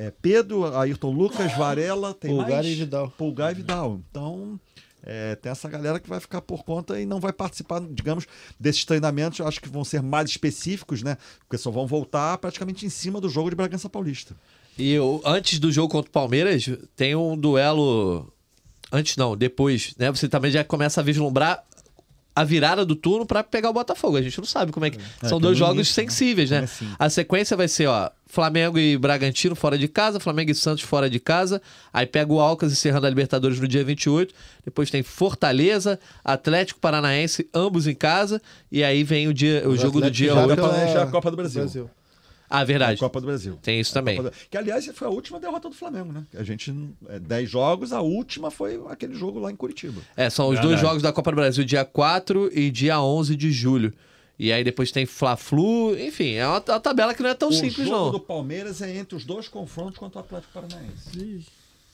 [0.00, 2.66] é- é Pedro, Ayrton Lucas, Varela, tem Pulgar mais?
[2.66, 3.10] e Vidal.
[3.18, 4.00] Pulgar e Vidal.
[4.10, 4.60] Então,
[5.02, 8.26] é, tem essa galera que vai ficar por conta e não vai participar, digamos,
[8.58, 9.38] desses treinamentos.
[9.38, 11.16] Eu acho que vão ser mais específicos, né?
[11.40, 14.36] Porque só vão voltar praticamente em cima do jogo de Bragança Paulista.
[14.78, 18.32] E o- antes do jogo contra o Palmeiras, tem um duelo.
[18.92, 20.10] Antes não, depois, né?
[20.10, 21.64] Você também já começa a vislumbrar
[22.40, 24.16] a virada do turno pra pegar o Botafogo.
[24.16, 24.98] A gente não sabe como é que.
[25.22, 26.08] É, São que dois jogos início, né?
[26.08, 26.56] sensíveis, né?
[26.58, 26.96] Comecinho.
[26.98, 31.08] A sequência vai ser, ó, Flamengo e Bragantino fora de casa, Flamengo e Santos fora
[31.08, 31.60] de casa.
[31.92, 34.34] Aí pega o Alcas encerrando a Libertadores no dia 28.
[34.64, 38.40] Depois tem Fortaleza, Atlético Paranaense, ambos em casa.
[38.70, 40.54] E aí vem o, dia, o O jogo do Atlético dia já 8.
[40.56, 41.90] pela- pela- já a Copa do Brasil.
[42.50, 42.98] Ah, verdade.
[42.98, 43.58] Copa do Brasil.
[43.62, 44.22] Tem isso também.
[44.22, 46.24] Do- Que, aliás, foi a última derrota do Flamengo, né?
[46.34, 46.74] A gente,
[47.08, 50.00] é, 10 jogos, a última foi aquele jogo lá em Curitiba.
[50.16, 50.68] É, são os Verdade.
[50.68, 53.92] dois jogos da Copa do Brasil, dia 4 e dia 11 de julho.
[54.38, 57.52] E aí depois tem Fla-Flu, enfim, é uma, uma tabela que não é tão o
[57.52, 58.10] simples, jogo não.
[58.12, 61.44] do Palmeiras é entre os dois confrontos contra o Atlético Paranaense.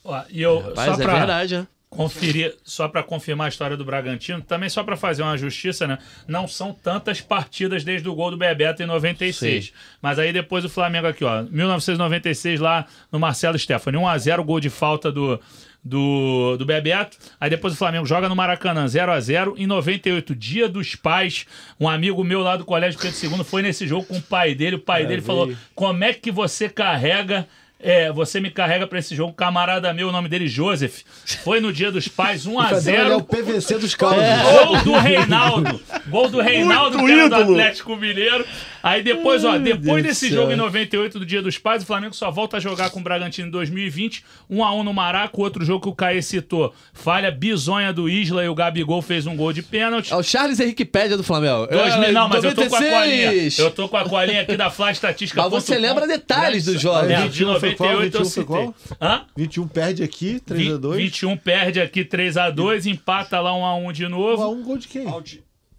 [0.05, 1.67] Ó, e eu, Mas só é pra verdade, né?
[1.95, 5.99] Conferir, só para confirmar a história do Bragantino, também só para fazer uma justiça, né?
[6.26, 9.66] Não são tantas partidas desde o gol do Bebeto em 96.
[9.66, 9.72] Sim.
[10.03, 14.45] Mas aí depois o Flamengo aqui, ó, 1996 lá no Marcelo Stefani, 1 a 0
[14.45, 15.40] gol de falta do
[15.84, 17.18] do, do Bebeto.
[17.38, 21.47] Aí depois o Flamengo joga no Maracanã 0 a 0 Em 98, dia dos pais,
[21.78, 24.76] um amigo meu lá do Colégio Pedro II foi nesse jogo com o pai dele.
[24.76, 25.26] O pai dele veio.
[25.26, 27.47] falou: Como é que você carrega
[27.85, 31.03] é, você me carrega pra esse jogo, camarada meu, o nome dele Joseph.
[31.45, 34.24] Foi no dia dos pais, 1 a Ele é 0 o PVC dos caldos.
[34.24, 35.80] Gol do Reinaldo.
[36.09, 38.47] Gol do Reinaldo, que era do Atlético Mineiro.
[38.85, 40.55] Aí depois, ó, depois Deus desse do jogo céu.
[40.55, 43.49] em 98 do Dia dos Pais, o Flamengo só volta a jogar com o Bragantino
[43.49, 44.22] em 2020.
[44.51, 46.74] 1 a 1 no Maraca, o outro jogo que o Caê citou.
[46.93, 50.12] Falha bizonha do Isla e o Gabigol fez um gol de pênalti.
[50.12, 51.66] É o Charles Henrique Pédia do Flamengo.
[51.66, 53.26] 2000, É, não, mas eu tô com a colinha.
[53.30, 53.59] 96.
[53.59, 55.41] Eu tô com a colinha aqui da Fla Estatística.
[55.41, 57.09] Mas você lembra detalhes dos jogos.
[57.11, 57.91] É, Aí, de 21 foi qual?
[57.93, 58.74] 98 eu 21 foi qual?
[59.01, 59.24] Hã?
[59.35, 60.97] 21 perde aqui, 3x2.
[60.97, 64.47] 21 perde aqui 3x2, empata lá 1x1 de novo.
[64.51, 65.07] Um gol de quem?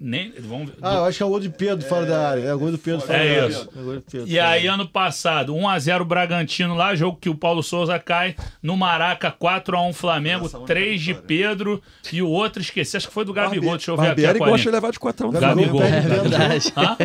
[0.07, 2.41] Nem, vamos, Ah, eu acho que é o gol de Pedro fora da área.
[2.43, 3.51] É o gol do Pedro fora É da área.
[3.51, 3.69] isso.
[3.75, 4.73] É o gol de Pedro E aí, área.
[4.73, 8.35] ano passado, 1x0 Bragantino lá, jogo que o Paulo Souza cai.
[8.61, 11.27] No Maraca, 4x1 Flamengo, Essa é a única 3 de vitória.
[11.27, 11.81] Pedro.
[12.13, 13.71] E o outro, esqueci, acho que foi do Gabigol.
[13.77, 15.81] Deixa eu ver Barbieri aqui a gosta de levar de 4 a 1 Gabigol.
[15.81, 16.73] É verdade.
[16.77, 16.97] Hã?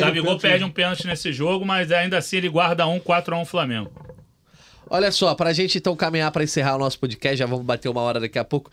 [0.00, 0.40] Gabigol pênalti.
[0.40, 3.92] perde um pênalti nesse jogo, mas ainda assim ele guarda um 4x1 Flamengo.
[4.90, 8.00] Olha só, pra gente então caminhar pra encerrar o nosso podcast, já vamos bater uma
[8.00, 8.70] hora daqui a pouco.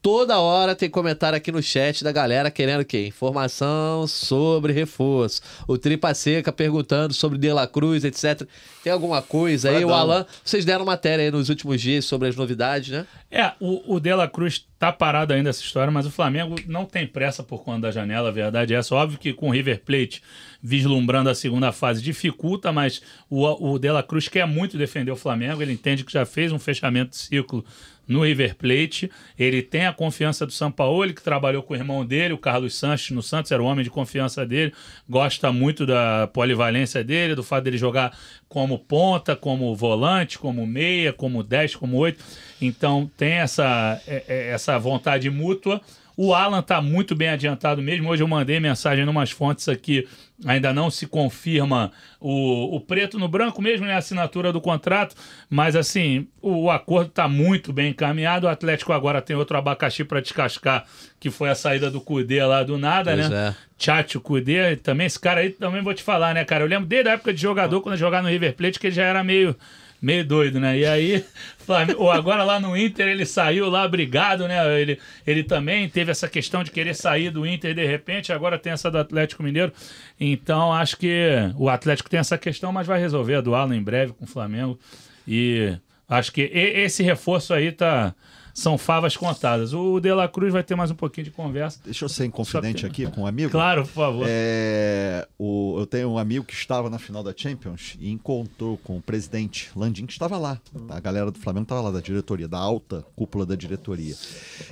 [0.00, 3.06] Toda hora tem comentário aqui no chat da galera querendo o quê?
[3.06, 5.42] Informação sobre reforço.
[5.66, 8.46] O Tripa Seca perguntando sobre De La Cruz, etc.
[8.84, 9.84] Tem alguma coisa aí?
[9.84, 9.92] O.
[9.92, 13.06] Alan, vocês deram matéria aí nos últimos dias sobre as novidades, né?
[13.28, 16.84] É, o, o De La Cruz tá parado ainda essa história, mas o Flamengo não
[16.84, 18.94] tem pressa por conta da janela, a verdade é essa.
[18.94, 20.22] Óbvio que com o River Plate
[20.62, 25.16] vislumbrando a segunda fase dificulta, mas o, o De La Cruz quer muito defender o
[25.16, 27.64] Flamengo, ele entende que já fez um fechamento de ciclo
[28.08, 32.32] no River Plate, ele tem a confiança do Sampaoli, que trabalhou com o irmão dele,
[32.32, 34.72] o Carlos Sanches, no Santos, era o homem de confiança dele,
[35.08, 38.16] gosta muito da polivalência dele, do fato dele jogar
[38.48, 42.24] como ponta, como volante, como meia, como 10, como 8.
[42.60, 45.80] Então tem essa, é- é- essa vontade mútua.
[46.20, 48.08] O Alan tá muito bem adiantado mesmo.
[48.08, 50.04] Hoje eu mandei mensagem em umas fontes aqui,
[50.44, 53.94] ainda não se confirma o, o preto no branco mesmo, né?
[53.94, 55.14] A assinatura do contrato.
[55.48, 58.48] Mas assim, o, o acordo tá muito bem encaminhado.
[58.48, 60.84] O Atlético agora tem outro abacaxi para descascar,
[61.20, 63.54] que foi a saída do Cudê lá do nada, Pois né?
[63.54, 63.68] é.
[63.78, 66.64] Tchatcho Cudê, também esse cara aí também vou te falar, né, cara?
[66.64, 68.96] Eu lembro desde a época de jogador, quando eu jogava no River Plate, que ele
[68.96, 69.54] já era meio,
[70.00, 70.78] meio doido, né?
[70.78, 71.24] E aí,
[71.58, 74.80] Flamengo- agora lá no Inter, ele saiu lá brigado, né?
[74.80, 78.72] Ele, ele também teve essa questão de querer sair do Inter de repente, agora tem
[78.72, 79.72] essa do Atlético Mineiro.
[80.18, 83.82] Então, acho que o Atlético tem essa questão, mas vai resolver a do Alan em
[83.82, 84.78] breve com o Flamengo.
[85.26, 85.76] E
[86.08, 88.14] acho que esse reforço aí tá.
[88.58, 89.72] São favas contadas.
[89.72, 91.78] O De La Cruz vai ter mais um pouquinho de conversa.
[91.84, 93.52] Deixa eu ser inconfidente aqui com um amigo.
[93.52, 94.26] Claro, por favor.
[94.28, 98.96] É, o- eu tenho um amigo que estava na final da Champions e encontrou com
[98.98, 100.60] o presidente Landim, que estava lá.
[100.88, 104.16] A galera do Flamengo estava lá, da diretoria, da alta cúpula da diretoria.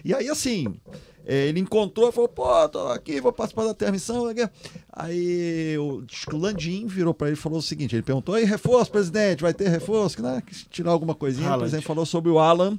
[0.04, 0.74] E aí, assim,
[1.24, 4.26] é, ele encontrou e falou: pô, tô aqui, vou participar da transmissão.
[4.26, 4.48] aqui."
[4.92, 8.90] Aí o, o Landim virou para ele e falou o seguinte: ele perguntou: aí, reforço,
[8.90, 10.16] presidente, vai ter reforço?
[10.16, 11.46] Que, né, que tirar alguma coisinha.
[11.54, 12.76] O presidente falou sobre o Alan.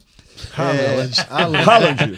[0.58, 1.58] É, Alan.
[1.66, 2.18] Haaland.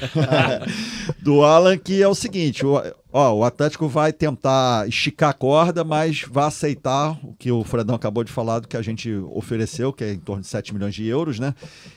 [1.21, 5.83] do Alan, que é o seguinte: o, ó, o Atlético vai tentar esticar a corda,
[5.83, 9.93] mas vai aceitar o que o Fredão acabou de falar do que a gente ofereceu,
[9.93, 11.53] que é em torno de 7 milhões de euros, né?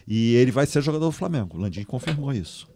[0.07, 1.57] E ele vai ser jogador do Flamengo.
[1.57, 2.69] O Landim confirmou isso.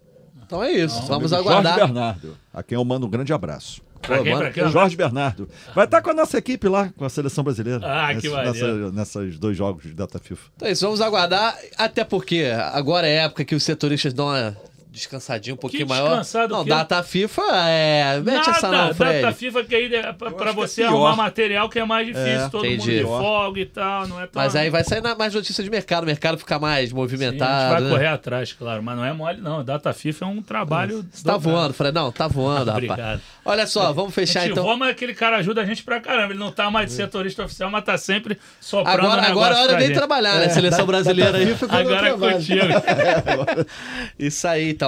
[0.44, 1.76] Então é isso, vamos Jorge aguardar.
[1.76, 3.82] Bernardo, a quem eu mando um grande abraço.
[4.06, 4.68] Pra quem, pra quem?
[4.70, 5.48] Jorge Bernardo.
[5.74, 7.80] Vai estar com a nossa equipe lá, com a seleção brasileira.
[7.82, 8.90] Ah, que maneiro.
[8.92, 10.50] nessa, Nessas dois jogos de data FIFA.
[10.56, 14.56] Então é isso, vamos aguardar, até porque agora é época que os setoristas dão uma
[14.96, 16.08] descansadinha um pouquinho maior.
[16.08, 18.20] descansado Não, data FIFA é.
[18.24, 19.20] Mete essa Nada, não, Fred.
[19.22, 20.88] data FIFA que aí é pra, é você pior.
[20.88, 22.90] arrumar material que é mais difícil, É, todo entendi.
[22.90, 24.42] mundo de folga e tal, não é tão...
[24.42, 27.50] Mas aí vai sair na- mais notícia de mercado, o mercado fica mais Sim, movimentado.
[27.52, 27.90] a gente vai né?
[27.90, 31.04] correr atrás, claro, mas não é mole não, data FIFA é um trabalho...
[31.12, 31.94] Você tá voando, Fred?
[31.94, 32.76] Não, tá voando, rapaz.
[32.84, 33.20] Obrigado.
[33.44, 34.64] Olha só, vamos A fechar gente então.
[34.64, 36.32] voa, mas aquele cara ajuda a gente pra caramba.
[36.32, 39.62] Ele não tá mais de setorista oficial, mas tá sempre soprando Agora, um agora é
[39.62, 39.94] hora gente.
[39.94, 40.48] trabalhar, né?
[40.48, 41.46] Seleção brasileira aí.
[41.46, 42.66] FIFA quando eu Agora é contigo.
[44.18, 44.85] Isso aí, então.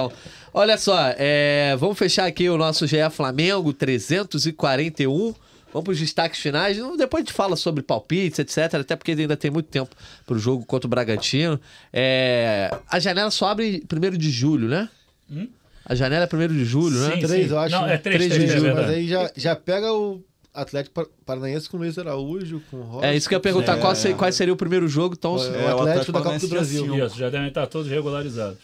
[0.53, 5.33] Olha só, é, vamos fechar aqui o nosso GE Flamengo 341.
[5.71, 6.77] Vamos para os destaques finais.
[6.97, 8.73] Depois a gente fala sobre palpites, etc.
[8.79, 9.95] Até porque ainda tem muito tempo
[10.25, 11.59] para o jogo contra o Bragantino.
[11.93, 14.89] É, a janela só abre 1 de julho, né?
[15.31, 15.47] Hum?
[15.85, 17.15] A janela é 1 de julho, né?
[17.15, 17.27] Sim.
[17.27, 17.75] Três, eu acho.
[17.75, 17.93] Não, né?
[17.93, 21.69] é três, de três, é julho, mas aí já, já pega o Atlético Par- Paranaense
[21.69, 23.05] com o Luiz Araújo, com o Rocha.
[23.07, 23.77] É isso que eu ia perguntar.
[23.77, 23.79] É.
[23.79, 25.15] Qual, se- qual seria o primeiro jogo?
[25.17, 27.05] Então, É, o É, o Atlético da Copa do Brasil.
[27.05, 28.57] Isso, já devem estar todos regularizados.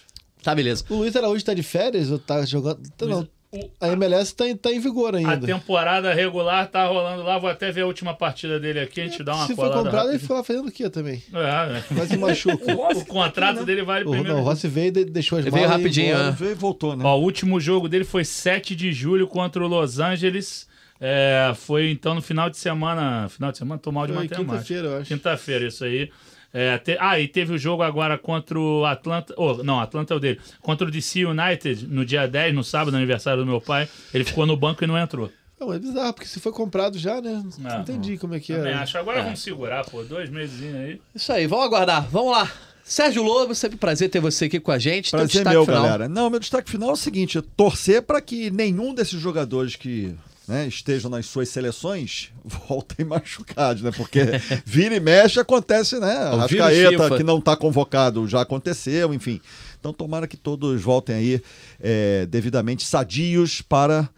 [0.45, 0.85] Tá, beleza.
[0.89, 2.79] O Luiz Araújo tá de férias ou tá jogando?
[2.97, 3.21] Tá, não.
[3.51, 5.47] O- A MLS tá em, tá em vigor A ainda.
[5.47, 7.37] temporada regular tá rolando lá.
[7.37, 8.99] Vou até ver a última partida dele aqui.
[8.99, 9.83] A gente dá uma Se for colada.
[9.83, 10.27] comprado, ele rápida.
[10.27, 11.23] foi lá fazendo o quê também?
[11.33, 11.83] É, é.
[11.95, 12.73] Quase se machuca.
[12.75, 14.33] O contrato dele vale o, primeiro.
[14.33, 16.25] não, o Rossi veio e de- deixou as Ele veio malas ia rapidinho, embora.
[16.31, 16.35] né?
[16.37, 17.03] Veio e voltou, né?
[17.05, 20.67] Ó, o último jogo dele foi 7 de julho contra o Los Angeles.
[20.99, 23.29] É, foi então no final de semana.
[23.29, 23.79] Final de semana?
[23.79, 24.51] Tô mal de Foi matemática.
[24.53, 25.07] quinta-feira, eu acho.
[25.07, 26.09] Quinta-feira, isso aí.
[26.57, 29.33] É, te- ah, e teve o jogo agora contra o Atlanta.
[29.37, 30.39] Oh, não, Atlanta é o dele.
[30.61, 33.89] Contra o DC United no dia 10, no sábado, aniversário do meu pai.
[34.13, 35.29] Ele ficou no banco e não entrou.
[35.59, 37.43] Não, é bizarro, porque se foi comprado já, né?
[37.65, 38.73] Ah, não entendi como é que é.
[38.73, 38.97] acho.
[38.97, 40.01] Agora vamos segurar, pô.
[40.03, 41.01] Dois meses aí.
[41.13, 42.07] Isso aí, vamos aguardar.
[42.09, 42.49] Vamos lá.
[42.85, 45.11] Sérgio Lobo, sempre um prazer ter você aqui com a gente.
[45.11, 45.83] Prazer destaque meu, final.
[45.83, 46.07] galera.
[46.07, 50.15] Não, meu destaque final é o seguinte: é torcer para que nenhum desses jogadores que
[50.47, 53.91] né, estejam nas suas seleções voltem machucados, né?
[53.91, 54.19] Porque
[54.65, 56.29] vira e mexe acontece, né?
[56.31, 59.41] O A Rascaeta, que não está convocado, já aconteceu, enfim.
[59.79, 61.41] Então tomara que todos voltem aí
[61.79, 64.09] é, devidamente sadios para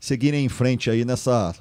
[0.00, 1.54] seguirem em frente aí nessa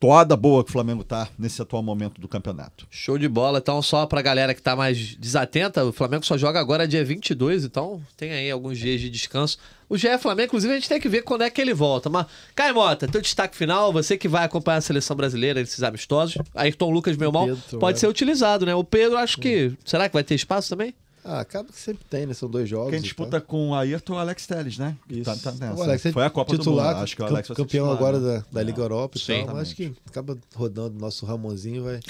[0.00, 2.86] toada boa que o Flamengo tá nesse atual momento do campeonato.
[2.90, 3.58] Show de bola.
[3.58, 7.66] Então, só pra galera que tá mais desatenta, o Flamengo só joga agora dia 22,
[7.66, 9.58] então tem aí alguns dias de descanso.
[9.90, 12.08] O GE Flamengo, inclusive, a gente tem que ver quando é que ele volta.
[12.08, 16.38] Mas, Caio Mota, teu destaque final, você que vai acompanhar a seleção brasileira nesses amistosos.
[16.54, 18.00] Ayrton Lucas, meu Pedro, pode é.
[18.00, 18.74] ser utilizado, né?
[18.74, 19.72] O Pedro, acho que.
[19.84, 20.94] Será que vai ter espaço também?
[21.24, 22.32] Ah, acaba que sempre tem, né?
[22.32, 22.92] São dois jogos.
[22.92, 24.96] Quem disputa com o Ayrton é o Alex Telles, né?
[25.08, 25.24] Isso.
[25.24, 25.78] Tá, tá nessa.
[25.78, 27.04] O Alex é Foi a Copa titular, do Mundo.
[27.04, 28.44] Acho que o Alex campeão titular, agora né?
[28.50, 29.44] da, da Liga Europa e Sim.
[29.44, 29.56] tal.
[29.58, 32.00] Acho que acaba rodando nosso Ramonzinho, vai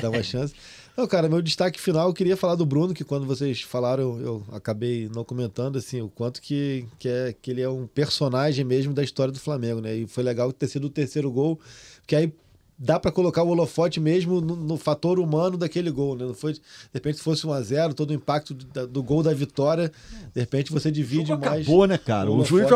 [0.00, 0.54] dar uma chance.
[0.96, 4.44] Não, cara, meu destaque final, eu queria falar do Bruno, que quando vocês falaram, eu
[4.52, 8.94] acabei não comentando, assim, o quanto que, que, é, que ele é um personagem mesmo
[8.94, 9.94] da história do Flamengo, né?
[9.96, 11.58] E foi legal ter sido o terceiro gol,
[12.00, 12.32] porque aí
[12.78, 16.24] dá pra colocar o holofote mesmo no, no fator humano daquele gol, né?
[16.24, 16.60] Não foi, de
[16.92, 19.92] repente, se fosse 1 a 0 todo o impacto do, do gol da vitória,
[20.34, 21.62] de repente você O divide jogo mais.
[21.62, 22.30] acabou, né, cara?
[22.30, 22.66] o O juiz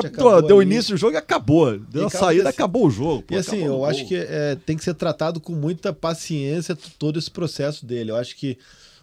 [0.47, 0.63] deu, ali.
[0.73, 1.79] início do jogo e acabou.
[1.79, 3.23] Deu E a saída, assim- acabou o jogo.
[3.23, 7.19] pô, E assim, eu acho que é, tem que ser tratado com muita paciência todo
[7.19, 8.11] esse processo dele.
[8.13, 8.57] Eu acho que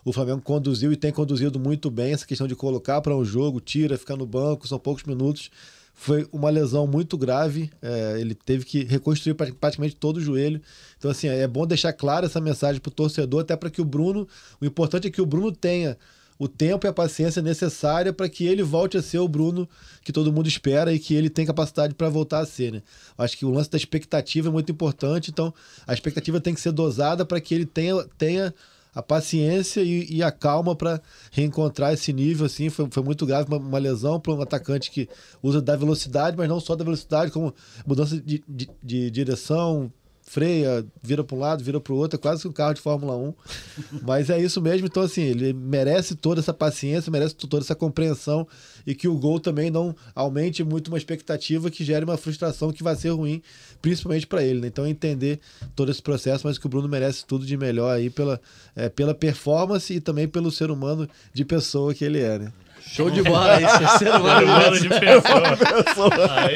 [0.04, 3.60] o Flamengo conduziu e tem conduzido muito bem essa questão de colocar para um jogo,
[3.60, 5.50] tira, ficar no banco, são poucos minutos.
[5.98, 10.62] Foi uma lesão muito grave, é, ele teve que reconstruir pra- praticamente todo o joelho.
[10.98, 13.86] Então, assim, é bom deixar clara essa mensagem para o torcedor, até para que o
[13.86, 14.28] Bruno.
[14.60, 15.98] O importante é que o Bruno tenha
[16.38, 19.70] o tempo e a paciência necessária para que ele volte a ser o Bruno
[20.04, 22.84] que todo mundo espera e que ele tem capacidade para voltar a ser, né?
[23.18, 25.54] Acho que o lance da expectativa é muito importante, então
[25.88, 28.54] a expectativa tem que ser dosada para que ele tenha, tenha
[28.96, 32.70] a paciência e, e a calma para reencontrar esse nível assim.
[32.70, 35.08] Foi, foi muito grave uma, uma lesão para um atacante que
[35.44, 37.54] usa da velocidade mas não só da velocidade como
[37.86, 39.92] mudança de, de, de direção
[40.26, 43.16] freia, vira para um lado, vira para o outro, é quase um carro de Fórmula
[43.16, 43.34] 1.
[44.02, 48.48] Mas é isso mesmo, então assim, ele merece toda essa paciência, merece toda essa compreensão
[48.86, 52.84] e que o gol também não aumente muito uma expectativa que gere uma frustração que
[52.84, 53.42] vai ser ruim,
[53.82, 54.62] principalmente para ele.
[54.62, 54.68] Né?
[54.68, 55.40] Então entender
[55.76, 58.42] todo esse processo, mas que o Bruno merece tudo de melhor aí pela,
[58.76, 62.54] é, pela performance e também pelo ser humano de pessoa que ele é, né?
[62.82, 64.48] Show de bola, esse é ser humano.
[64.48, 66.38] Mano de pessoa.
[66.38, 66.56] Aí,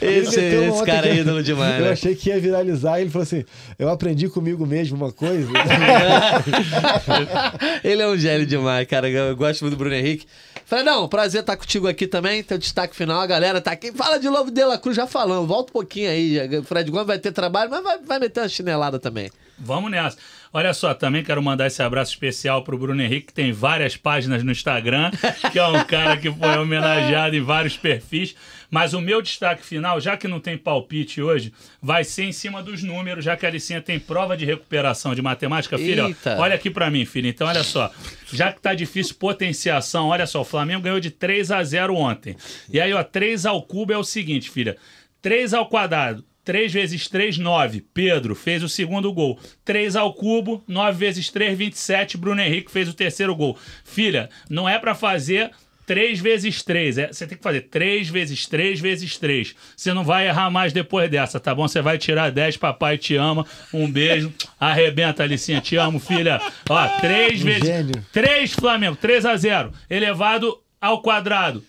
[0.00, 1.92] Esse, Ele esse cara é ídolo demais, Eu né?
[1.92, 3.44] achei que ia viralizar e ele falou assim:
[3.78, 5.48] Eu aprendi comigo mesmo uma coisa.
[7.82, 9.08] Ele é um gênio demais, cara.
[9.08, 10.26] Eu gosto muito do Bruno Henrique.
[10.66, 12.42] Fredão, prazer estar contigo aqui também.
[12.42, 13.92] Teu destaque final, a galera tá aqui.
[13.92, 15.46] Fala de Lobo de la Cruz, já falando.
[15.46, 16.58] Volta um pouquinho aí.
[16.58, 19.30] O Fred Gomes vai ter trabalho, mas vai, vai meter uma chinelada também.
[19.58, 20.16] Vamos nessa.
[20.52, 24.42] Olha só, também quero mandar esse abraço especial pro Bruno Henrique, que tem várias páginas
[24.42, 25.12] no Instagram,
[25.52, 28.34] que é um cara que foi homenageado em vários perfis.
[28.68, 32.62] Mas o meu destaque final, já que não tem palpite hoje, vai ser em cima
[32.62, 35.78] dos números, já que a Alicinha tem prova de recuperação de matemática.
[35.78, 37.28] Filha, ó, olha aqui pra mim, filha.
[37.28, 37.90] Então, olha só.
[38.32, 42.36] Já que tá difícil potenciação, olha só, o Flamengo ganhou de 3 a 0 ontem.
[42.72, 44.76] E aí, ó, 3 ao cubo é o seguinte, filha.
[45.22, 46.24] 3 ao quadrado.
[46.50, 47.80] 3 vezes 3, 9.
[47.94, 49.38] Pedro fez o segundo gol.
[49.64, 52.16] 3 ao cubo, 9 vezes 3, 27.
[52.18, 53.56] Bruno Henrique fez o terceiro gol.
[53.84, 55.52] Filha, não é pra fazer
[55.86, 56.98] 3 vezes 3.
[56.98, 59.54] É, você tem que fazer 3 vezes 3 vezes 3.
[59.76, 61.68] Você não vai errar mais depois dessa, tá bom?
[61.68, 63.46] Você vai tirar 10, papai te ama.
[63.72, 64.34] Um beijo.
[64.58, 65.60] Arrebenta, Alicinha.
[65.60, 66.40] Te amo, filha.
[66.68, 67.62] Ó, 3 Um vezes.
[67.64, 68.04] gênio.
[68.12, 69.72] 3 Flamengo, 3 a 0.
[69.88, 71.62] Elevado ao quadrado.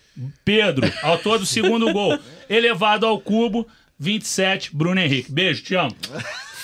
[0.43, 2.17] Pedro, autor do segundo gol.
[2.49, 3.65] Elevado ao cubo,
[4.01, 5.31] 27, Bruno Henrique.
[5.31, 5.95] Beijo, te amo.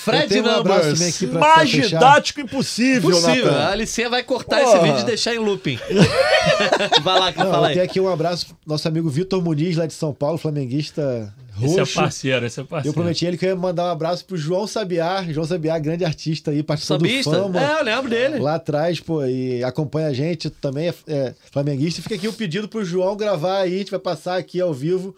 [0.04, 1.22] Fred um Numbers.
[1.34, 3.50] Mais didático impossível, Possível.
[3.50, 3.68] A Natan.
[3.74, 4.76] Alicinha vai cortar Porra.
[4.78, 5.78] esse vídeo e deixar em looping.
[7.04, 7.80] vai lá, que Não, fala aí.
[7.80, 11.32] aqui um abraço pro nosso amigo Vitor Muniz, lá de São Paulo, flamenguista
[11.62, 11.94] Esse é roxo.
[11.94, 12.90] parceiro, esse é parceiro.
[12.90, 15.24] eu prometi a ele que eu ia mandar um abraço pro João Sabiá.
[15.30, 17.30] João Sabiá, grande artista aí, participou Sambista?
[17.30, 17.62] do Fama.
[17.62, 18.40] É, eu lembro dele.
[18.40, 22.02] Lá atrás, pô, e acompanha a gente, também é, é flamenguista.
[22.02, 25.16] Fica aqui o pedido pro João gravar aí, a gente vai passar aqui ao vivo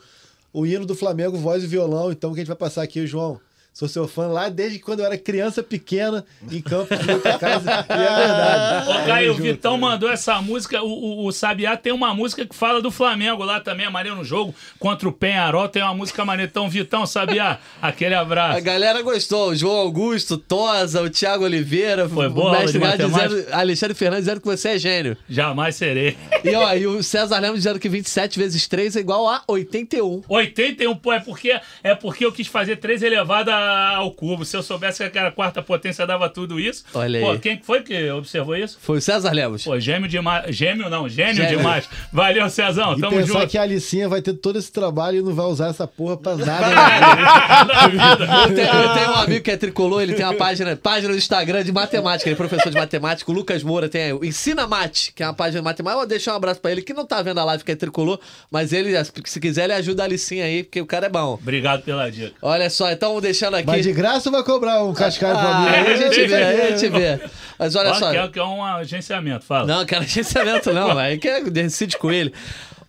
[0.52, 2.12] o hino do Flamengo, voz e violão.
[2.12, 3.39] Então, que a gente vai passar aqui, o João.
[3.80, 7.86] Sou seu fã lá desde quando eu era criança pequena, em campo de outra casa.
[7.89, 8.89] E é verdade.
[8.89, 9.77] Ô, Caio, o Vitão né?
[9.80, 10.84] mandou essa música.
[10.84, 14.17] O, o, o Sabiá tem uma música que fala do Flamengo lá também, é maneiro
[14.17, 14.53] no jogo.
[14.77, 16.49] Contra o Penharol tem uma música maneira.
[16.51, 18.61] Então, Vitão, Sabiá, aquele A abraço.
[18.61, 19.51] galera gostou.
[19.51, 22.09] O João Augusto, Tosa, o Thiago Oliveira.
[22.09, 25.15] Foi o boa aula mestre de Gá dizendo, Alexandre Fernandes dizendo que você é gênio.
[25.30, 26.17] Jamais serei.
[26.43, 30.21] E, ó, e o César Lemos dizendo que 27 vezes 3 é igual a 81.
[30.27, 34.43] 81, pô, é porque, é porque eu quis fazer 3 elevado a- ao cubo.
[34.45, 36.84] Se eu soubesse que era a quarta potência, dava tudo isso.
[36.93, 37.39] Olha pô, aí.
[37.39, 38.78] quem que foi que observou isso?
[38.82, 39.63] Foi o César Lemos.
[39.63, 40.55] Pô, gêmeo demais.
[40.55, 41.57] Gêmeo não, gênio, Gênio.
[41.57, 41.88] demais.
[42.11, 42.97] Valeu, Cezão.
[42.97, 43.47] E Tamo pensar junto.
[43.47, 46.36] que a Alicinha vai ter todo esse trabalho e não vai usar essa porra pra
[46.38, 46.67] nada.
[46.70, 48.49] né?
[48.49, 51.17] Eu tenho, eu tenho um amigo que é tricolor, ele tem uma página, página no
[51.17, 54.67] Instagram de matemática, ele é professor de matemática, o Lucas Moura tem aí, o Ensina
[54.67, 55.93] Mate, que é uma página de matemática.
[55.95, 57.76] Eu vou deixar um abraço pra ele, que não tá vendo a live, que é
[57.76, 58.20] tricolor,
[58.51, 58.93] mas ele,
[59.26, 61.34] se quiser, ele ajuda a Alicinha aí, porque o cara é bom.
[61.34, 62.34] Obrigado pela dica.
[62.41, 63.66] Olha só, então deixando aqui.
[63.68, 65.68] Vai de graça vai cobrar um cascalho pra mim?
[65.68, 67.20] Ah, aí a gente vê, aí a gente vê.
[67.58, 68.12] Mas olha só.
[68.12, 69.66] que, é, que é um agenciamento, fala.
[69.68, 72.34] Não, quero agenciamento não, aí que é- decide com ele.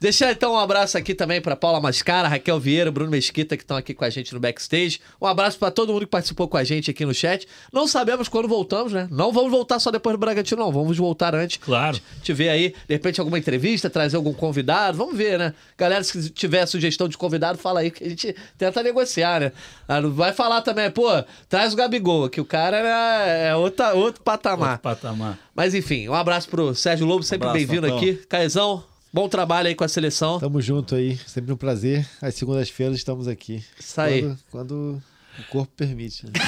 [0.00, 3.76] Deixar então um abraço aqui também pra Paula Mascara, Raquel Vieira, Bruno Mesquita, que estão
[3.76, 4.98] aqui com a gente no backstage.
[5.20, 7.46] Um abraço pra todo mundo que participou com a gente aqui no chat.
[7.70, 9.06] Não sabemos quando voltamos, né?
[9.10, 10.72] Não vamos voltar só depois do Bragantino, não.
[10.72, 11.58] Vamos voltar antes.
[11.58, 12.00] Claro.
[12.22, 14.96] Te ver aí, de repente, alguma entrevista, trazer algum convidado.
[14.96, 15.52] Vamos ver, né?
[15.76, 19.52] Galera, se tiver sugestão de convidado, fala aí que a gente tenta negociar, né?
[19.86, 21.08] Ah, Vai falar também, pô,
[21.46, 24.70] traz o Gabigol, que o cara é, é outra, outro patamar.
[24.70, 25.38] Outro patamar.
[25.54, 28.14] Mas enfim, um abraço pro Sérgio Lobo, sempre Abraço, bem-vindo aqui.
[28.28, 28.82] Caizão,
[29.12, 30.38] bom trabalho aí com a seleção.
[30.38, 32.06] Tamo junto aí, sempre um prazer.
[32.20, 33.64] Às segundas-feiras estamos aqui.
[33.78, 34.22] Isso aí.
[34.22, 35.02] Quando, quando
[35.38, 36.26] o corpo permite.
[36.26, 36.32] né?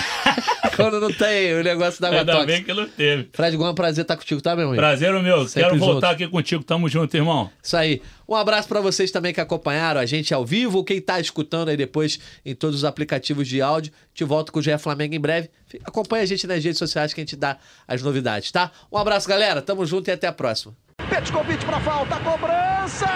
[0.75, 2.53] Quando não tem o negócio da água Ainda tóxica.
[2.53, 3.29] bem que não teve.
[3.35, 4.77] Fred Gomes, prazer estar contigo, tá, meu irmão?
[4.77, 5.47] Prazer o meu.
[5.47, 6.23] Sempre Quero voltar junto.
[6.23, 6.65] aqui contigo.
[6.65, 7.51] Tamo junto, irmão.
[7.63, 8.01] Isso aí.
[8.27, 11.77] Um abraço pra vocês também que acompanharam a gente ao vivo, quem tá escutando aí
[11.77, 13.93] depois em todos os aplicativos de áudio.
[14.15, 15.51] Te volto com o GE Flamengo em breve.
[15.85, 18.71] Acompanha a gente nas redes sociais que a gente dá as novidades, tá?
[18.91, 19.61] Um abraço, galera.
[19.61, 20.75] Tamo junto e até a próxima.
[21.13, 23.07] Petkovic para falta, cobrança!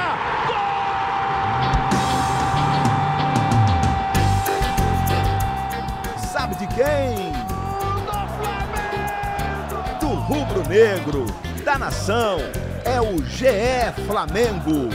[0.46, 0.56] Gol!
[6.18, 7.32] Sabe de quem?
[9.98, 11.24] Do rubro negro,
[11.64, 12.36] da nação,
[12.84, 14.90] é o GE Flamengo.